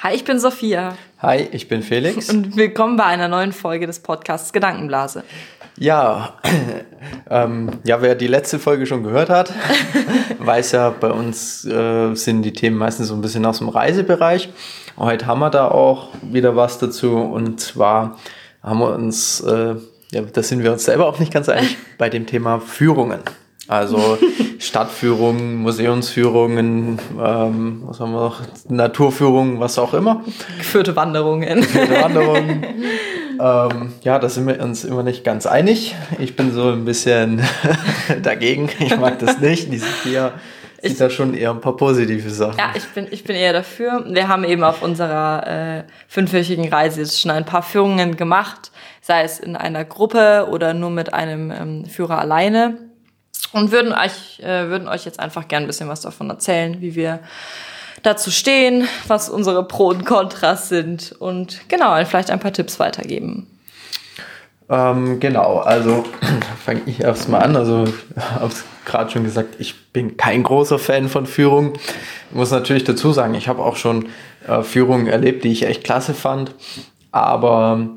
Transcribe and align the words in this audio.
Hi, 0.00 0.14
ich 0.14 0.22
bin 0.22 0.38
Sophia. 0.38 0.96
Hi, 1.20 1.48
ich 1.50 1.66
bin 1.66 1.82
Felix. 1.82 2.28
Und 2.30 2.56
willkommen 2.56 2.96
bei 2.96 3.02
einer 3.02 3.26
neuen 3.26 3.50
Folge 3.50 3.88
des 3.88 3.98
Podcasts 3.98 4.52
Gedankenblase. 4.52 5.24
Ja, 5.76 6.34
ähm, 7.30 7.70
ja, 7.82 8.00
wer 8.00 8.14
die 8.14 8.28
letzte 8.28 8.60
Folge 8.60 8.86
schon 8.86 9.02
gehört 9.02 9.28
hat, 9.28 9.52
weiß 10.38 10.70
ja, 10.70 10.90
bei 10.90 11.10
uns 11.10 11.64
äh, 11.64 12.14
sind 12.14 12.42
die 12.42 12.52
Themen 12.52 12.78
meistens 12.78 13.08
so 13.08 13.14
ein 13.14 13.20
bisschen 13.20 13.44
aus 13.44 13.58
dem 13.58 13.68
Reisebereich. 13.68 14.50
Heute 14.96 15.26
haben 15.26 15.40
wir 15.40 15.50
da 15.50 15.66
auch 15.66 16.10
wieder 16.22 16.54
was 16.54 16.78
dazu 16.78 17.16
und 17.16 17.58
zwar 17.58 18.18
haben 18.62 18.78
wir 18.78 18.94
uns, 18.94 19.40
äh, 19.40 19.74
ja, 20.12 20.22
da 20.22 20.42
sind 20.44 20.62
wir 20.62 20.70
uns 20.70 20.84
selber 20.84 21.06
auch 21.06 21.18
nicht 21.18 21.32
ganz 21.32 21.48
einig 21.48 21.76
bei 21.98 22.08
dem 22.08 22.24
Thema 22.26 22.60
Führungen. 22.60 23.18
Also 23.68 24.18
Stadtführungen, 24.58 25.56
Museumsführungen, 25.56 26.98
ähm, 27.22 27.82
was 27.84 28.00
haben 28.00 28.12
wir 28.12 28.20
noch, 28.20 28.40
Naturführungen, 28.68 29.60
was 29.60 29.78
auch 29.78 29.92
immer. 29.92 30.24
Geführte 30.56 30.96
Wanderungen. 30.96 31.60
Geführte 31.60 32.02
Wanderungen. 32.02 32.64
ähm, 33.40 33.92
ja, 34.02 34.18
da 34.18 34.28
sind 34.28 34.46
wir 34.46 34.60
uns 34.60 34.84
immer 34.84 35.02
nicht 35.02 35.22
ganz 35.22 35.46
einig. 35.46 35.94
Ich 36.18 36.34
bin 36.34 36.52
so 36.52 36.70
ein 36.70 36.86
bisschen 36.86 37.42
dagegen. 38.22 38.70
Ich 38.80 38.96
mag 38.96 39.18
das 39.18 39.38
nicht. 39.38 39.70
Die 39.70 39.78
Sophia 39.78 40.32
sieht 40.80 40.92
ich, 40.92 40.98
da 40.98 41.10
schon 41.10 41.34
eher 41.34 41.50
ein 41.50 41.60
paar 41.60 41.76
positive 41.76 42.30
Sachen. 42.30 42.58
Ja, 42.58 42.70
ich 42.74 42.86
bin, 42.88 43.06
ich 43.10 43.24
bin 43.24 43.36
eher 43.36 43.52
dafür. 43.52 44.02
Wir 44.08 44.28
haben 44.28 44.44
eben 44.44 44.64
auf 44.64 44.80
unserer 44.80 45.46
äh, 45.46 45.84
fünfwöchigen 46.08 46.68
Reise 46.68 47.00
jetzt 47.00 47.20
schon 47.20 47.30
ein 47.30 47.44
paar 47.44 47.62
Führungen 47.62 48.16
gemacht, 48.16 48.72
sei 49.02 49.24
es 49.24 49.38
in 49.38 49.56
einer 49.56 49.84
Gruppe 49.84 50.48
oder 50.50 50.72
nur 50.72 50.90
mit 50.90 51.12
einem 51.12 51.50
ähm, 51.50 51.84
Führer 51.84 52.18
alleine. 52.18 52.87
Und 53.52 53.72
würden 53.72 53.92
euch, 53.92 54.40
äh, 54.40 54.68
würden 54.68 54.88
euch 54.88 55.04
jetzt 55.04 55.20
einfach 55.20 55.48
gern 55.48 55.64
ein 55.64 55.66
bisschen 55.66 55.88
was 55.88 56.00
davon 56.00 56.28
erzählen, 56.28 56.80
wie 56.80 56.94
wir 56.94 57.20
dazu 58.02 58.30
stehen, 58.30 58.86
was 59.06 59.28
unsere 59.28 59.66
Pro 59.66 59.88
und 59.88 60.04
Kontras 60.04 60.68
sind 60.68 61.14
und 61.18 61.68
genau, 61.68 61.96
vielleicht 62.04 62.30
ein 62.30 62.40
paar 62.40 62.52
Tipps 62.52 62.78
weitergeben. 62.78 63.46
Ähm, 64.70 65.18
genau, 65.18 65.58
also 65.58 66.04
fange 66.64 66.82
ich 66.86 67.00
erstmal 67.00 67.42
an. 67.42 67.56
Also, 67.56 67.84
ich 67.84 68.22
habe 68.22 68.46
es 68.46 68.64
gerade 68.84 69.10
schon 69.10 69.24
gesagt, 69.24 69.56
ich 69.58 69.92
bin 69.92 70.16
kein 70.16 70.42
großer 70.42 70.78
Fan 70.78 71.08
von 71.08 71.26
Führung. 71.26 71.74
Ich 72.30 72.36
muss 72.36 72.50
natürlich 72.50 72.84
dazu 72.84 73.12
sagen, 73.12 73.34
ich 73.34 73.48
habe 73.48 73.62
auch 73.62 73.76
schon 73.76 74.08
äh, 74.46 74.62
Führungen 74.62 75.06
erlebt, 75.06 75.44
die 75.44 75.52
ich 75.52 75.66
echt 75.66 75.84
klasse 75.84 76.12
fand. 76.12 76.54
Aber 77.10 77.88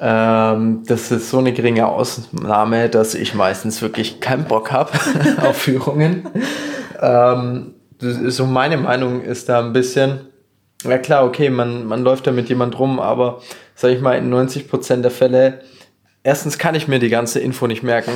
ähm, 0.00 0.82
das 0.86 1.10
ist 1.10 1.30
so 1.30 1.38
eine 1.38 1.52
geringe 1.52 1.88
Ausnahme, 1.88 2.88
dass 2.88 3.14
ich 3.14 3.34
meistens 3.34 3.82
wirklich 3.82 4.20
keinen 4.20 4.44
Bock 4.44 4.70
habe 4.70 4.92
auf 5.42 5.56
Führungen. 5.56 6.28
Ähm, 7.00 7.74
so 8.00 8.46
meine 8.46 8.76
Meinung 8.76 9.22
ist 9.22 9.48
da 9.48 9.58
ein 9.58 9.72
bisschen, 9.72 10.20
ja 10.84 10.98
klar, 10.98 11.24
okay, 11.24 11.50
man, 11.50 11.84
man 11.84 12.02
läuft 12.02 12.26
da 12.26 12.32
mit 12.32 12.48
jemand 12.48 12.78
rum, 12.78 13.00
aber 13.00 13.40
sag 13.74 13.90
ich 13.90 14.00
mal, 14.00 14.16
in 14.16 14.32
90% 14.32 15.02
der 15.02 15.10
Fälle, 15.10 15.60
erstens 16.22 16.58
kann 16.58 16.74
ich 16.74 16.86
mir 16.86 17.00
die 17.00 17.08
ganze 17.08 17.40
Info 17.40 17.66
nicht 17.66 17.82
merken. 17.82 18.12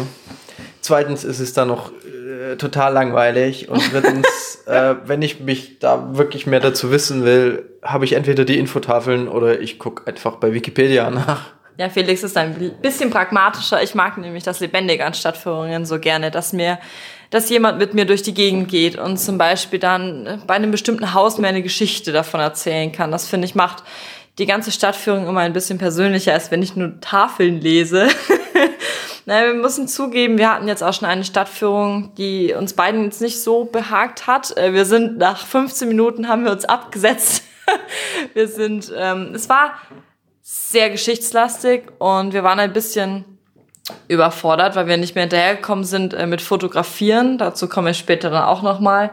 Zweitens 0.80 1.24
ist 1.24 1.40
es 1.40 1.52
dann 1.52 1.68
noch 1.68 1.90
äh, 1.90 2.56
total 2.56 2.92
langweilig. 2.92 3.68
Und 3.68 3.82
drittens, 3.92 4.62
äh, 4.66 4.94
wenn 5.04 5.22
ich 5.22 5.40
mich 5.40 5.78
da 5.78 6.16
wirklich 6.16 6.46
mehr 6.46 6.60
dazu 6.60 6.90
wissen 6.90 7.24
will, 7.24 7.64
habe 7.82 8.04
ich 8.04 8.12
entweder 8.12 8.44
die 8.44 8.58
Infotafeln 8.58 9.28
oder 9.28 9.60
ich 9.60 9.78
gucke 9.78 10.06
einfach 10.06 10.36
bei 10.36 10.52
Wikipedia 10.52 11.10
nach. 11.10 11.52
Ja, 11.78 11.88
Felix 11.88 12.22
ist 12.22 12.36
ein 12.36 12.74
bisschen 12.82 13.10
pragmatischer. 13.10 13.82
Ich 13.82 13.94
mag 13.94 14.18
nämlich 14.18 14.44
das 14.44 14.60
Lebendige 14.60 15.04
an 15.04 15.14
Stadtführungen 15.14 15.86
so 15.86 15.98
gerne, 15.98 16.30
dass 16.30 16.52
mir, 16.52 16.78
dass 17.30 17.48
jemand 17.48 17.78
mit 17.78 17.94
mir 17.94 18.04
durch 18.04 18.22
die 18.22 18.34
Gegend 18.34 18.68
geht 18.68 18.96
und 18.96 19.16
zum 19.16 19.38
Beispiel 19.38 19.78
dann 19.78 20.42
bei 20.46 20.54
einem 20.54 20.70
bestimmten 20.70 21.14
Haus 21.14 21.38
mir 21.38 21.48
eine 21.48 21.62
Geschichte 21.62 22.12
davon 22.12 22.40
erzählen 22.40 22.92
kann. 22.92 23.10
Das 23.10 23.26
finde 23.26 23.46
ich 23.46 23.54
macht 23.54 23.82
die 24.38 24.46
ganze 24.46 24.70
Stadtführung 24.70 25.26
immer 25.26 25.40
ein 25.40 25.52
bisschen 25.52 25.78
persönlicher, 25.78 26.32
als 26.32 26.50
wenn 26.50 26.62
ich 26.62 26.76
nur 26.76 27.00
Tafeln 27.00 27.60
lese. 27.60 28.08
Na, 29.26 29.44
wir 29.44 29.54
müssen 29.54 29.88
zugeben, 29.88 30.38
wir 30.38 30.50
hatten 30.50 30.68
jetzt 30.68 30.82
auch 30.82 30.92
schon 30.92 31.08
eine 31.08 31.24
Stadtführung, 31.24 32.14
die 32.16 32.54
uns 32.54 32.72
beiden 32.72 33.04
jetzt 33.04 33.20
nicht 33.20 33.42
so 33.42 33.64
behagt 33.64 34.26
hat. 34.26 34.56
Äh, 34.56 34.72
wir 34.72 34.84
sind 34.84 35.18
nach 35.18 35.46
15 35.46 35.86
Minuten 35.86 36.28
haben 36.28 36.44
wir 36.44 36.50
uns 36.50 36.64
abgesetzt. 36.64 37.44
wir 38.34 38.48
sind, 38.48 38.92
ähm, 38.96 39.32
es 39.34 39.48
war 39.48 39.74
sehr 40.42 40.90
geschichtslastig 40.90 41.92
und 41.98 42.32
wir 42.32 42.42
waren 42.42 42.58
ein 42.58 42.72
bisschen 42.72 43.24
überfordert, 44.08 44.76
weil 44.76 44.86
wir 44.86 44.96
nicht 44.96 45.14
mehr 45.14 45.22
hinterhergekommen 45.22 45.84
sind 45.84 46.14
äh, 46.14 46.26
mit 46.26 46.40
Fotografieren. 46.40 47.38
Dazu 47.38 47.68
komme 47.68 47.90
ich 47.90 47.98
später 47.98 48.30
dann 48.30 48.44
auch 48.44 48.62
nochmal. 48.62 49.10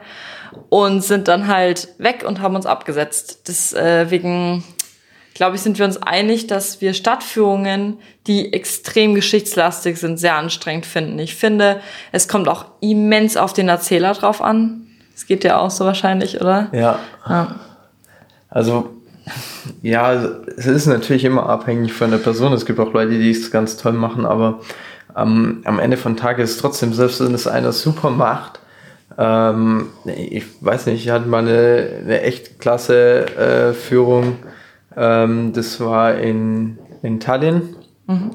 Und 0.70 1.02
sind 1.02 1.28
dann 1.28 1.48
halt 1.48 1.90
weg 2.00 2.26
und 2.28 2.42
haben 2.42 2.56
uns 2.56 2.66
abgesetzt. 2.66 3.48
Deswegen, 3.48 4.60
äh, 4.60 5.36
glaube 5.36 5.56
ich, 5.56 5.62
sind 5.62 5.78
wir 5.78 5.86
uns 5.86 6.02
einig, 6.02 6.48
dass 6.48 6.82
wir 6.82 6.96
Stadtführungen, 6.96 8.00
die 8.26 8.52
extrem 8.52 9.14
geschichtslastig 9.14 9.98
sind, 9.98 10.18
sehr 10.18 10.36
anstrengend 10.36 10.88
finden. 10.88 11.20
Ich 11.20 11.36
finde, 11.36 11.82
es 12.12 12.28
kommt 12.28 12.48
auch 12.48 12.66
immens 12.82 13.38
auf 13.38 13.54
den 13.54 13.70
Erzähler 13.70 14.14
drauf 14.14 14.42
an. 14.42 14.88
Es 15.16 15.28
geht 15.28 15.44
ja 15.44 15.60
auch 15.60 15.70
so 15.70 15.86
wahrscheinlich, 15.86 16.42
oder? 16.42 16.70
Ja. 16.72 17.00
ja. 17.28 17.60
Also 18.50 18.99
ja, 19.82 20.14
es 20.58 20.66
ist 20.66 20.86
natürlich 20.88 21.26
immer 21.26 21.48
abhängig 21.48 21.94
von 21.94 22.12
der 22.12 22.18
Person. 22.18 22.54
Es 22.54 22.66
gibt 22.66 22.80
auch 22.80 22.94
Leute, 22.94 23.12
die 23.12 23.32
es 23.32 23.52
ganz 23.52 23.78
toll 23.78 23.94
machen, 23.94 24.26
aber 24.26 24.60
ähm, 25.16 25.62
am 25.66 25.80
Ende 25.80 25.98
von 25.98 26.18
Tag 26.18 26.40
ist 26.40 26.52
es 26.52 26.58
trotzdem, 26.58 26.94
selbst 26.94 27.24
wenn 27.24 27.34
es 27.34 27.48
einer 27.48 27.72
super 27.72 28.10
macht, 28.10 28.60
ähm, 29.18 29.90
ich 30.06 30.46
weiß 30.62 30.86
nicht, 30.86 31.06
ich 31.06 31.10
hatte 31.10 31.28
mal 31.28 31.40
eine, 31.40 31.90
eine 32.04 32.22
echt 32.22 32.60
klasse 32.60 33.26
äh, 33.36 33.74
Führung. 33.74 34.38
Ähm, 34.96 35.52
das 35.54 35.82
war 35.82 36.16
in, 36.16 36.78
in 37.02 37.20
Tallinn. 37.20 37.76
Mhm. 38.08 38.32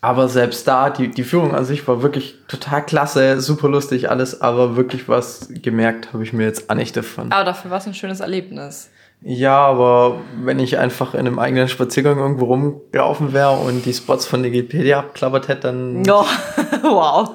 Aber 0.00 0.28
selbst 0.28 0.68
da, 0.68 0.90
die, 0.90 1.08
die 1.08 1.24
Führung 1.24 1.54
an 1.54 1.64
sich 1.64 1.88
war 1.88 2.02
wirklich 2.02 2.36
total 2.46 2.84
klasse, 2.84 3.40
super 3.40 3.68
lustig, 3.68 4.10
alles, 4.10 4.40
aber 4.40 4.76
wirklich 4.76 5.08
was 5.08 5.48
gemerkt 5.50 6.12
habe 6.12 6.22
ich 6.22 6.32
mir 6.32 6.44
jetzt 6.44 6.70
auch 6.70 6.76
nicht 6.76 6.96
davon. 6.96 7.32
Aber 7.32 7.44
dafür 7.44 7.70
war 7.70 7.78
es 7.78 7.86
ein 7.86 7.94
schönes 7.94 8.20
Erlebnis. 8.20 8.90
Ja, 9.20 9.58
aber 9.66 10.20
wenn 10.42 10.60
ich 10.60 10.78
einfach 10.78 11.14
in 11.14 11.20
einem 11.20 11.38
eigenen 11.38 11.68
Spaziergang 11.68 12.18
irgendwo 12.18 12.46
rumgelaufen 12.46 13.32
wäre 13.32 13.56
und 13.56 13.84
die 13.84 13.92
Spots 13.92 14.26
von 14.26 14.44
Wikipedia 14.44 15.00
abklappert 15.00 15.48
hätte, 15.48 15.60
dann. 15.62 16.02
Oh, 16.84 16.90
wow. 16.90 17.30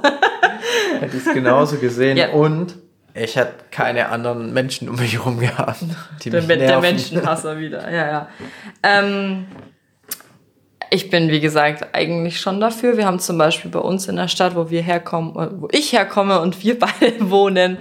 hätte 1.00 1.18
ich 1.18 1.26
es 1.28 1.34
genauso 1.34 1.76
gesehen. 1.78 2.16
Ja. 2.16 2.30
Und 2.30 2.78
ich 3.14 3.36
hätte 3.36 3.66
keine 3.72 4.10
anderen 4.10 4.54
Menschen 4.54 4.88
um 4.90 4.96
mich 4.96 5.14
herum 5.14 5.40
gehabt. 5.40 5.84
Die 6.24 6.30
der, 6.30 6.42
mich 6.42 6.58
der 6.58 6.80
Menschenhasser 6.80 7.60
wieder, 7.60 7.92
ja, 7.92 8.08
ja. 8.08 8.28
Ähm, 8.82 9.46
ich 10.94 11.10
bin, 11.10 11.30
wie 11.30 11.40
gesagt, 11.40 11.88
eigentlich 11.94 12.40
schon 12.40 12.60
dafür. 12.62 12.98
Wir 12.98 13.08
haben 13.08 13.18
zum 13.18 13.36
Beispiel 13.36 13.72
bei 13.72 13.80
uns 13.80 14.08
in 14.08 14.16
der 14.16 14.28
Stadt, 14.28 14.56
wo 14.56 14.70
wir 14.70 14.84
herkommen, 14.84 15.36
äh, 15.36 15.50
wo 15.60 15.68
ich 15.72 15.92
herkomme 15.92 16.40
und 16.40 16.64
wir 16.64 16.78
beide 17.00 17.32
wohnen, 17.32 17.80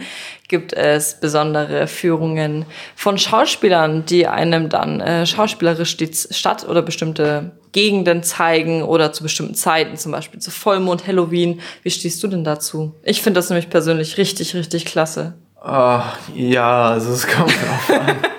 gibt 0.48 0.72
es 0.72 1.20
besondere 1.20 1.88
Führungen 1.88 2.64
von 2.96 3.18
Schauspielern, 3.18 4.06
die 4.06 4.26
einem 4.26 4.70
dann 4.70 5.00
äh, 5.00 5.26
schauspielerisch 5.26 5.98
die 5.98 6.10
Stadt 6.12 6.66
oder 6.66 6.80
bestimmte 6.80 7.52
Gegenden 7.72 8.22
zeigen 8.22 8.82
oder 8.82 9.12
zu 9.12 9.22
bestimmten 9.22 9.54
Zeiten, 9.54 9.96
zum 9.98 10.12
Beispiel 10.12 10.40
zu 10.40 10.50
Vollmond, 10.50 11.06
Halloween. 11.06 11.60
Wie 11.82 11.90
stehst 11.90 12.22
du 12.22 12.28
denn 12.28 12.44
dazu? 12.44 12.94
Ich 13.02 13.20
finde 13.20 13.38
das 13.38 13.50
nämlich 13.50 13.68
persönlich 13.68 14.16
richtig, 14.16 14.54
richtig 14.54 14.86
klasse. 14.86 15.34
Ach, 15.60 16.16
ja, 16.34 16.88
also 16.88 17.12
es 17.12 17.26
kommt 17.26 17.50
drauf 17.50 17.90
an. 17.90 18.16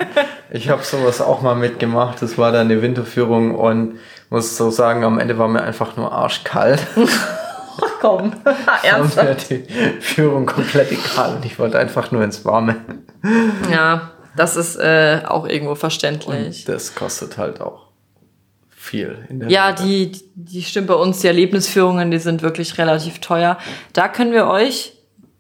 ich 0.54 0.70
habe 0.70 0.84
sowas 0.84 1.20
auch 1.20 1.42
mal 1.42 1.56
mitgemacht. 1.56 2.22
Das 2.22 2.38
war 2.38 2.52
dann 2.52 2.68
eine 2.68 2.82
Winterführung 2.82 3.56
und 3.56 4.00
muss 4.30 4.56
so 4.56 4.70
sagen, 4.70 5.04
am 5.04 5.18
Ende 5.18 5.38
war 5.40 5.48
mir 5.48 5.64
einfach 5.64 5.98
nur 5.98 6.12
arschkalt. 6.12 6.86
Ach 6.96 7.88
komm, 8.00 8.34
ernsthaft? 8.84 9.50
Mir 9.50 9.60
die 9.60 10.02
Führung 10.02 10.46
komplett 10.46 10.92
egal 10.92 11.36
und 11.36 11.46
ich 11.46 11.58
wollte 11.58 11.80
einfach 11.80 12.12
nur 12.12 12.24
ins 12.24 12.46
Warme. 12.46 12.76
Ja, 13.72 14.12
das 14.36 14.56
ist 14.56 14.76
äh, 14.76 15.22
auch 15.26 15.48
irgendwo 15.48 15.74
verständlich. 15.74 16.68
Und 16.68 16.74
das 16.74 16.94
kostet 16.94 17.40
halt 17.40 17.60
auch 17.60 17.88
viel. 18.70 19.28
ja, 19.48 19.72
die, 19.72 20.12
die 20.36 20.62
stimmt 20.62 20.88
bei 20.88 20.94
uns. 20.94 21.22
Die 21.22 21.28
Erlebnisführungen, 21.28 22.12
die 22.12 22.20
sind 22.20 22.44
wirklich 22.44 22.78
relativ 22.78 23.20
teuer. 23.20 23.58
Da 23.94 24.08
können 24.08 24.34
wir 24.34 24.46
euch 24.46 24.94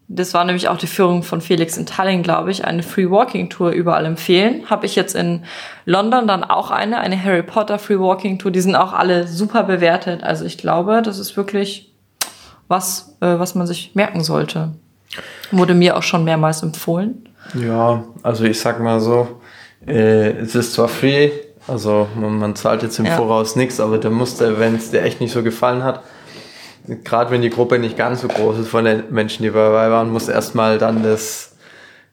das 0.07 0.33
war 0.33 0.43
nämlich 0.43 0.67
auch 0.67 0.77
die 0.77 0.87
Führung 0.87 1.23
von 1.23 1.41
Felix 1.41 1.77
in 1.77 1.85
Tallinn, 1.85 2.23
glaube 2.23 2.51
ich, 2.51 2.65
eine 2.65 2.83
Free 2.83 3.09
Walking 3.09 3.49
Tour 3.49 3.71
überall 3.71 4.05
empfehlen. 4.05 4.69
Habe 4.69 4.85
ich 4.85 4.95
jetzt 4.95 5.15
in 5.15 5.43
London 5.85 6.27
dann 6.27 6.43
auch 6.43 6.71
eine, 6.71 6.99
eine 6.99 7.21
Harry 7.21 7.43
Potter 7.43 7.79
Free 7.79 7.99
Walking 7.99 8.37
Tour. 8.37 8.51
Die 8.51 8.61
sind 8.61 8.75
auch 8.75 8.93
alle 8.93 9.27
super 9.27 9.63
bewertet. 9.63 10.23
Also 10.23 10.45
ich 10.45 10.57
glaube, 10.57 11.01
das 11.01 11.19
ist 11.19 11.37
wirklich 11.37 11.93
was, 12.67 13.15
äh, 13.21 13.39
was 13.39 13.55
man 13.55 13.65
sich 13.65 13.95
merken 13.95 14.23
sollte. 14.23 14.71
Wurde 15.51 15.73
mir 15.73 15.95
auch 15.97 16.03
schon 16.03 16.23
mehrmals 16.23 16.63
empfohlen. 16.63 17.29
Ja, 17.53 18.03
also 18.23 18.43
ich 18.43 18.59
sag 18.59 18.81
mal 18.81 18.99
so, 18.99 19.39
äh, 19.85 20.31
es 20.31 20.55
ist 20.55 20.73
zwar 20.73 20.87
free, 20.87 21.31
also 21.67 22.07
man, 22.15 22.37
man 22.37 22.55
zahlt 22.55 22.83
jetzt 22.83 22.99
im 22.99 23.05
ja. 23.05 23.15
Voraus 23.15 23.55
nichts, 23.55 23.79
aber 23.79 23.97
der 23.97 24.11
musste, 24.11 24.59
wenn 24.59 24.75
es 24.75 24.91
dir 24.91 25.01
echt 25.01 25.21
nicht 25.21 25.31
so 25.31 25.43
gefallen 25.43 25.83
hat, 25.83 26.03
gerade 27.03 27.31
wenn 27.31 27.41
die 27.41 27.49
Gruppe 27.49 27.79
nicht 27.79 27.97
ganz 27.97 28.21
so 28.21 28.27
groß 28.27 28.59
ist 28.59 28.69
von 28.69 28.85
den 28.85 29.11
Menschen, 29.11 29.43
die 29.43 29.49
dabei 29.49 29.89
waren, 29.89 30.09
muss 30.09 30.27
erstmal 30.27 30.77
dann 30.77 31.03
das 31.03 31.55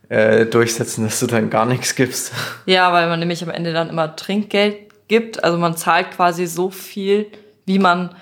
äh, 0.08 0.46
durchsetzen, 0.46 1.04
dass 1.04 1.20
du 1.20 1.26
dann 1.26 1.50
gar 1.50 1.66
nichts 1.66 1.94
gibst. 1.94 2.32
Ja, 2.66 2.92
weil 2.92 3.08
man 3.08 3.18
nämlich 3.18 3.42
am 3.42 3.50
Ende 3.50 3.72
dann 3.72 3.88
immer 3.88 4.14
Trinkgeld 4.16 5.08
gibt. 5.08 5.42
Also 5.42 5.58
man 5.58 5.76
zahlt 5.76 6.12
quasi 6.12 6.46
so 6.46 6.70
viel, 6.70 7.26
wie 7.66 7.78
man 7.78 8.14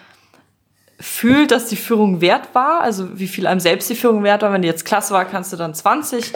fühlt, 1.00 1.52
dass 1.52 1.66
die 1.68 1.76
Führung 1.76 2.20
wert 2.20 2.54
war, 2.54 2.80
also 2.80 3.18
wie 3.18 3.28
viel 3.28 3.46
einem 3.46 3.60
selbst 3.60 3.88
die 3.88 3.94
Führung 3.94 4.24
wert 4.24 4.42
war. 4.42 4.52
Wenn 4.52 4.62
die 4.62 4.68
jetzt 4.68 4.84
klasse 4.84 5.14
war, 5.14 5.24
kannst 5.24 5.52
du 5.52 5.56
dann 5.56 5.74
20 5.74 6.32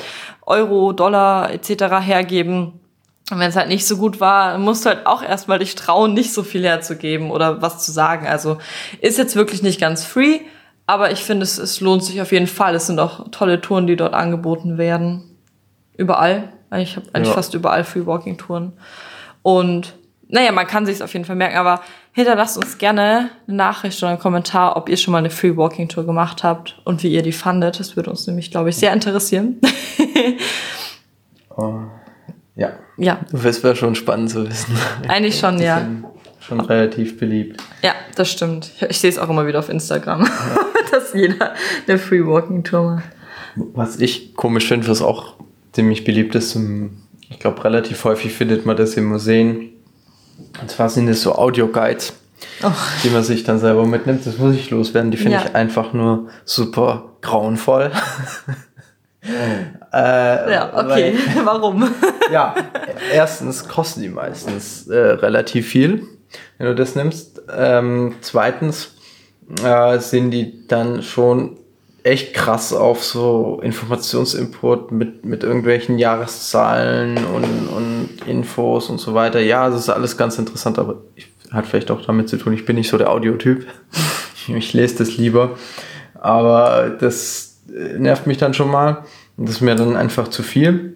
Euro, 0.46 0.92
Dollar 0.92 1.50
etc. 1.50 2.00
hergeben. 2.00 2.80
Und 3.32 3.38
wenn 3.38 3.48
es 3.48 3.56
halt 3.56 3.68
nicht 3.68 3.86
so 3.86 3.96
gut 3.96 4.20
war, 4.20 4.58
musst 4.58 4.84
du 4.84 4.90
halt 4.90 5.06
auch 5.06 5.22
erstmal 5.22 5.58
dich 5.58 5.74
trauen, 5.74 6.12
nicht 6.12 6.34
so 6.34 6.42
viel 6.42 6.64
herzugeben 6.64 7.30
oder 7.30 7.62
was 7.62 7.82
zu 7.82 7.90
sagen. 7.90 8.26
Also 8.26 8.58
ist 9.00 9.16
jetzt 9.16 9.36
wirklich 9.36 9.62
nicht 9.62 9.80
ganz 9.80 10.04
free, 10.04 10.40
aber 10.86 11.12
ich 11.12 11.20
finde, 11.20 11.44
es, 11.44 11.56
es 11.56 11.80
lohnt 11.80 12.04
sich 12.04 12.20
auf 12.20 12.30
jeden 12.30 12.46
Fall. 12.46 12.74
Es 12.74 12.88
sind 12.88 13.00
auch 13.00 13.30
tolle 13.30 13.62
Touren, 13.62 13.86
die 13.86 13.96
dort 13.96 14.12
angeboten 14.12 14.76
werden. 14.76 15.38
Überall. 15.96 16.52
Ich 16.76 16.96
habe 16.96 17.06
eigentlich 17.14 17.28
ja. 17.28 17.34
fast 17.34 17.54
überall 17.54 17.84
Free 17.84 18.04
Walking 18.04 18.36
Touren. 18.36 18.74
Und 19.40 19.94
naja, 20.28 20.52
man 20.52 20.66
kann 20.66 20.84
sich 20.84 21.02
auf 21.02 21.14
jeden 21.14 21.24
Fall 21.24 21.36
merken, 21.36 21.56
aber 21.56 21.80
hinterlasst 22.12 22.58
uns 22.58 22.76
gerne 22.76 23.30
eine 23.46 23.56
Nachricht 23.56 24.02
oder 24.02 24.10
einen 24.10 24.18
Kommentar, 24.18 24.76
ob 24.76 24.90
ihr 24.90 24.98
schon 24.98 25.12
mal 25.12 25.18
eine 25.18 25.30
Free 25.30 25.56
Walking 25.56 25.88
Tour 25.88 26.04
gemacht 26.04 26.44
habt 26.44 26.80
und 26.84 27.02
wie 27.02 27.12
ihr 27.12 27.22
die 27.22 27.32
fandet. 27.32 27.80
Das 27.80 27.96
würde 27.96 28.10
uns 28.10 28.26
nämlich, 28.26 28.50
glaube 28.50 28.68
ich, 28.68 28.76
sehr 28.76 28.92
interessieren. 28.92 29.58
oh, 31.56 31.80
ja. 32.56 32.72
Ja. 33.02 33.20
Das 33.32 33.64
wäre 33.64 33.74
schon 33.74 33.94
spannend 33.94 34.30
zu 34.30 34.48
wissen. 34.48 34.76
Eigentlich 35.08 35.38
schon, 35.38 35.58
ja. 35.58 35.86
Schon 36.40 36.60
relativ 36.60 37.18
beliebt. 37.18 37.60
Ja, 37.82 37.92
das 38.14 38.30
stimmt. 38.30 38.70
Ich, 38.76 38.82
ich 38.82 39.00
sehe 39.00 39.10
es 39.10 39.18
auch 39.18 39.28
immer 39.28 39.46
wieder 39.46 39.58
auf 39.58 39.68
Instagram, 39.68 40.22
ja. 40.22 40.30
dass 40.92 41.12
jeder 41.12 41.54
eine 41.86 41.98
Free 41.98 42.24
Walking 42.24 42.64
Tour 42.64 42.94
macht. 42.96 43.04
Was 43.74 43.98
ich 43.98 44.34
komisch 44.34 44.68
finde, 44.68 44.88
was 44.88 45.02
auch 45.02 45.34
ziemlich 45.72 46.04
beliebt 46.04 46.34
ist, 46.34 46.56
ich 47.28 47.38
glaube, 47.38 47.64
relativ 47.64 48.04
häufig 48.04 48.32
findet 48.32 48.66
man 48.66 48.76
das 48.76 48.94
in 48.94 49.04
Museen 49.04 49.70
und 50.60 50.70
zwar 50.70 50.88
sind 50.88 51.08
es 51.08 51.22
so 51.22 51.34
Audio-Guides, 51.34 52.12
oh. 52.62 52.70
die 53.02 53.10
man 53.10 53.22
sich 53.22 53.44
dann 53.44 53.58
selber 53.58 53.86
mitnimmt. 53.86 54.26
Das 54.26 54.38
muss 54.38 54.54
ich 54.54 54.70
loswerden. 54.70 55.10
Die 55.10 55.16
finde 55.16 55.38
ja. 55.38 55.44
ich 55.44 55.54
einfach 55.54 55.92
nur 55.92 56.28
super 56.44 57.16
grauenvoll. 57.20 57.90
äh, 59.24 60.52
ja, 60.52 60.72
okay. 60.74 61.16
Weil, 61.34 61.44
Warum? 61.46 61.88
ja, 62.32 62.54
erstens 63.12 63.68
kosten 63.68 64.02
die 64.02 64.08
meistens 64.08 64.88
äh, 64.88 64.96
relativ 64.96 65.68
viel, 65.68 66.06
wenn 66.58 66.66
du 66.66 66.74
das 66.74 66.96
nimmst. 66.96 67.42
Ähm, 67.54 68.16
zweitens 68.20 68.96
äh, 69.64 69.98
sind 69.98 70.32
die 70.32 70.66
dann 70.66 71.02
schon 71.02 71.58
echt 72.02 72.34
krass 72.34 72.72
auf 72.72 73.04
so 73.04 73.60
Informationsinput 73.62 74.90
mit, 74.90 75.24
mit 75.24 75.44
irgendwelchen 75.44 75.98
Jahreszahlen 75.98 77.18
und, 77.18 77.68
und 77.68 78.08
Infos 78.26 78.90
und 78.90 78.98
so 78.98 79.14
weiter. 79.14 79.40
Ja, 79.40 79.70
das 79.70 79.80
ist 79.80 79.88
alles 79.88 80.16
ganz 80.16 80.36
interessant, 80.38 80.80
aber 80.80 80.96
ich, 81.14 81.28
hat 81.52 81.66
vielleicht 81.66 81.90
auch 81.90 82.04
damit 82.04 82.28
zu 82.28 82.38
tun, 82.38 82.54
ich 82.54 82.64
bin 82.64 82.76
nicht 82.76 82.88
so 82.88 82.98
der 82.98 83.10
Audiotyp. 83.10 83.66
ich 84.48 84.72
lese 84.72 84.98
das 84.98 85.16
lieber. 85.16 85.56
Aber 86.14 86.90
das 86.98 87.51
nervt 87.66 88.26
mich 88.26 88.38
dann 88.38 88.54
schon 88.54 88.70
mal. 88.70 89.04
Das 89.36 89.56
ist 89.56 89.60
mir 89.60 89.74
dann 89.74 89.96
einfach 89.96 90.28
zu 90.28 90.42
viel. 90.42 90.94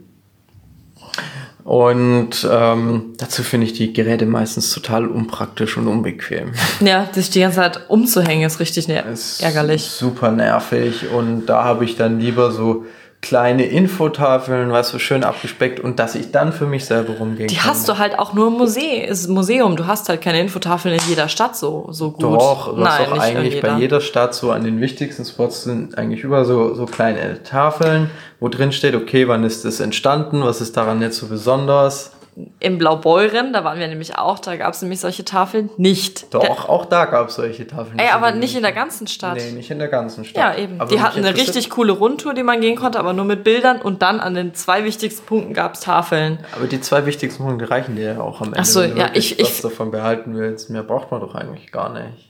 Und 1.66 2.48
ähm, 2.48 3.14
dazu 3.18 3.42
finde 3.42 3.66
ich 3.66 3.72
die 3.72 3.92
Geräte 3.92 4.24
meistens 4.24 4.72
total 4.72 5.08
unpraktisch 5.08 5.76
und 5.76 5.88
unbequem. 5.88 6.52
Ja, 6.80 7.08
sich 7.12 7.30
die 7.30 7.40
ganze 7.40 7.56
Zeit 7.56 7.90
umzuhängen 7.90 8.46
ist 8.46 8.60
richtig 8.60 8.86
ner 8.86 9.04
ist 9.06 9.42
ärgerlich. 9.42 9.82
Super 9.82 10.30
nervig. 10.30 11.10
Und 11.10 11.46
da 11.46 11.64
habe 11.64 11.84
ich 11.84 11.96
dann 11.96 12.20
lieber 12.20 12.52
so 12.52 12.84
kleine 13.26 13.64
Infotafeln, 13.64 14.70
was 14.70 14.90
so 14.90 15.00
schön 15.00 15.25
abgespeckt 15.25 15.81
und 15.81 15.99
dass 15.99 16.14
ich 16.14 16.31
dann 16.31 16.52
für 16.52 16.67
mich 16.67 16.84
selber 16.84 17.14
rumgehen 17.14 17.49
Die 17.49 17.56
kann. 17.56 17.70
hast 17.70 17.88
du 17.88 17.99
halt 17.99 18.19
auch 18.19 18.34
nur 18.34 18.49
im 18.49 18.52
Museum, 18.55 19.34
Museum. 19.34 19.75
Du 19.75 19.87
hast 19.87 20.08
halt 20.08 20.20
keine 20.23 20.40
Infotafeln 20.40 20.94
in 20.94 21.00
jeder 21.08 21.28
Stadt 21.28 21.56
so, 21.56 21.88
so 21.90 22.12
gut. 22.12 22.23
Doch, 22.23 22.76
Nein, 22.76 23.06
doch 23.11 23.19
eigentlich 23.19 23.61
bei 23.61 23.78
jeder 23.78 24.00
Stadt 24.00 24.34
so 24.34 24.52
an 24.52 24.62
den 24.62 24.81
wichtigsten 24.81 25.25
Spots 25.25 25.64
sind 25.64 25.99
eigentlich 25.99 26.23
über 26.23 26.44
so, 26.44 26.75
so 26.75 26.87
kleine 26.87 27.43
Tafeln, 27.43 28.11
wo 28.38 28.49
drin 28.49 28.70
steht, 28.70 28.94
okay, 28.94 29.26
wann 29.26 29.43
ist 29.43 29.64
das 29.64 29.81
entstanden, 29.81 30.44
was 30.44 30.61
ist 30.61 30.76
daran 30.76 31.02
jetzt 31.02 31.19
so 31.19 31.26
besonders 31.26 32.12
im 32.61 32.77
Blaubeuren, 32.77 33.55
da 33.55 33.65
waren 33.65 33.79
wir 33.79 33.88
nämlich 33.88 34.19
auch, 34.19 34.38
da 34.38 34.56
gab 34.56 34.75
es 34.75 34.83
nämlich 34.83 35.00
solche 35.00 35.25
Tafeln 35.25 35.71
nicht. 35.79 36.35
Doch, 36.35 36.41
der, 36.41 36.50
auch 36.69 36.85
da 36.85 37.06
gab 37.06 37.29
es 37.29 37.37
solche 37.37 37.67
Tafeln. 37.67 37.99
Ey, 37.99 38.11
aber 38.11 38.33
nicht 38.33 38.55
in 38.55 38.62
der 38.62 38.73
ganzen 38.73 39.06
Stadt. 39.06 39.37
Nee, 39.37 39.53
nicht 39.53 39.71
in 39.71 39.79
der 39.79 39.88
ganzen 39.88 40.25
Stadt. 40.25 40.56
Ja, 40.56 40.62
eben. 40.62 40.79
Aber 40.79 40.91
die 40.91 41.00
hatten 41.00 41.25
eine 41.25 41.35
richtig 41.35 41.71
coole 41.71 41.93
Rundtour, 41.93 42.35
die 42.35 42.43
man 42.43 42.61
gehen 42.61 42.77
konnte, 42.77 42.99
aber 42.99 43.15
nur 43.15 43.25
mit 43.25 43.43
Bildern 43.43 43.81
und 43.81 44.03
dann 44.03 44.21
an 44.21 44.35
den 44.35 44.55
zwei 44.55 44.85
wichtigsten 44.85 45.25
Punkten 45.25 45.55
gab 45.55 45.75
es 45.75 45.81
Tafeln. 45.81 46.38
Aber 46.55 46.67
die 46.67 46.81
zwei 46.81 47.06
wichtigsten 47.06 47.43
Punkte 47.43 47.71
reichen 47.71 47.97
dir 47.97 48.12
ja 48.12 48.21
auch 48.21 48.43
am 48.43 48.49
Ende. 48.49 48.61
Ach 48.61 48.67
so, 48.67 48.83
ja, 48.83 49.11
ich, 49.15 49.38
was 49.41 49.49
ich, 49.49 49.61
davon 49.62 49.91
behalten 49.91 50.37
willst. 50.37 50.69
Mehr 50.69 50.83
braucht 50.83 51.11
man 51.11 51.23
doch 51.23 51.35
eigentlich 51.35 51.73
gar 51.73 51.93
nicht. 51.93 52.29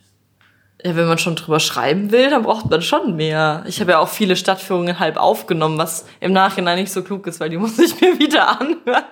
Ja, 0.85 0.94
wenn 0.94 1.08
man 1.08 1.19
schon 1.19 1.35
drüber 1.35 1.58
schreiben 1.58 2.12
will, 2.12 2.31
dann 2.31 2.44
braucht 2.44 2.70
man 2.70 2.81
schon 2.81 3.17
mehr. 3.17 3.64
Ich 3.67 3.81
habe 3.81 3.93
ja 3.93 3.99
auch 3.99 4.08
viele 4.08 4.37
Stadtführungen 4.37 5.00
halb 5.00 5.17
aufgenommen, 5.17 5.79
was 5.79 6.06
im 6.20 6.32
Nachhinein 6.32 6.79
nicht 6.79 6.93
so 6.93 7.03
klug 7.03 7.26
ist, 7.26 7.41
weil 7.41 7.50
die 7.50 7.56
muss 7.56 7.76
ich 7.79 8.00
mir 8.00 8.17
wieder 8.20 8.61
anhören. 8.61 9.05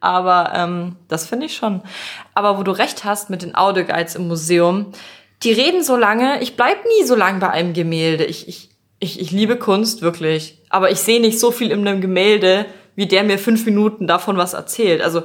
Aber 0.00 0.52
ähm, 0.54 0.96
das 1.08 1.26
finde 1.26 1.46
ich 1.46 1.56
schon. 1.56 1.82
Aber 2.34 2.58
wo 2.58 2.62
du 2.62 2.72
recht 2.72 3.04
hast 3.04 3.30
mit 3.30 3.42
den 3.42 3.54
Audioguides 3.54 4.14
im 4.14 4.28
Museum, 4.28 4.92
die 5.42 5.52
reden 5.52 5.82
so 5.82 5.96
lange, 5.96 6.42
ich 6.42 6.56
bleib 6.56 6.84
nie 6.84 7.06
so 7.06 7.14
lange 7.14 7.38
bei 7.38 7.50
einem 7.50 7.72
Gemälde. 7.72 8.24
Ich, 8.24 8.48
ich, 8.48 8.70
ich, 8.98 9.20
ich 9.20 9.30
liebe 9.30 9.56
Kunst, 9.56 10.02
wirklich. 10.02 10.58
Aber 10.70 10.90
ich 10.90 11.00
sehe 11.00 11.20
nicht 11.20 11.38
so 11.38 11.50
viel 11.50 11.70
in 11.70 11.86
einem 11.86 12.00
Gemälde, 12.00 12.66
wie 12.94 13.06
der 13.06 13.24
mir 13.24 13.38
fünf 13.38 13.64
Minuten 13.64 14.06
davon 14.06 14.36
was 14.36 14.54
erzählt. 14.54 15.02
Also 15.02 15.22